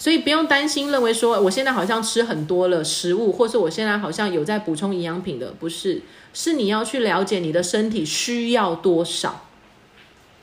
[0.00, 9.44] 所以不用担心，认为说我现在好像吃很多了食物，或是我现在好像有在补充营养品的，不是，是你要去了解你的身体需要多少，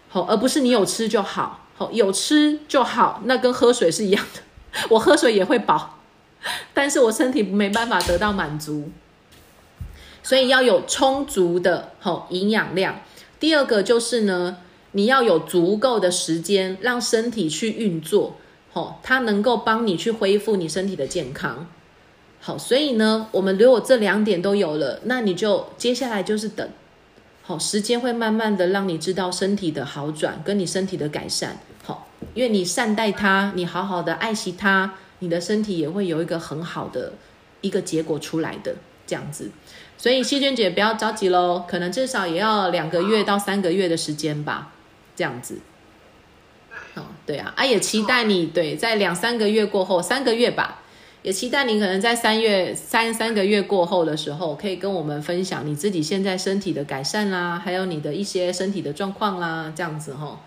[0.10, 4.41] 好，而不是你有吃就好，好有吃就好，那跟喝水是一样的，
[4.89, 5.99] 我喝水也会饱，
[6.74, 8.89] 但是我身体没办法得到满足，
[10.22, 12.99] 所以要有充足的好营养量。
[13.39, 14.58] 第二个就是呢，
[14.91, 18.36] 你要有足够的时间让身体去运作。
[18.76, 21.65] 哦，它能够帮你去恢复你身体的健康。
[22.41, 26.69] 好，所以呢，我们如果这两点都有了，那你就接下来就是等，
[27.41, 31.57] 好，时间会慢慢的让你知道身体的好转跟你身体的改善。
[31.86, 37.13] 好，因为你善待它，你好好的爱惜它，你的身体也会有一个很好的
[37.61, 38.76] 一个结果出来的
[39.07, 39.49] 这样子。
[39.97, 44.73] 所以细菌姐不要着急喽，可能至少也要两个月到三个月的时间吧，
[45.15, 45.59] 这样子。
[47.25, 50.81] 对啊，啊也期待你对，在两三个月过后，三个月吧，
[51.23, 60.39] 也期待你可能在三月三三个月过后的时候，可以跟我们分享你自己现在身体的改善啦，还有你的一些身体的状况啦，这样子哈。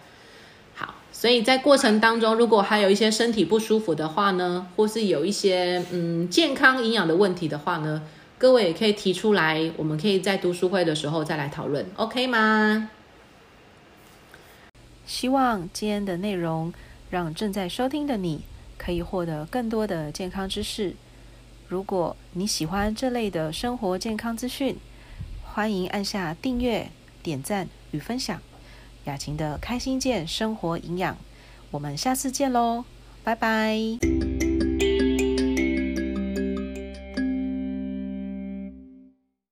[0.74, 8.02] 好，所以在过程当中，如果还有一些身体不舒服的话呢，或是有一些嗯健康营养的问题的话呢，
[8.38, 12.90] 各位也可以提出来，我们可以在读书会的时候再来讨论，OK 吗？
[15.08, 16.70] 希望今天的内容
[17.08, 18.42] 让正在收听的你
[18.76, 20.94] 可以获得更多的健康知识。
[21.66, 24.76] 如果你喜欢这类的生活健康资讯，
[25.42, 26.90] 欢迎按下订阅、
[27.22, 28.38] 点赞与分享。
[29.04, 31.16] 雅琴的开心健生活营养，
[31.70, 32.84] 我们下次见喽，
[33.24, 34.47] 拜拜。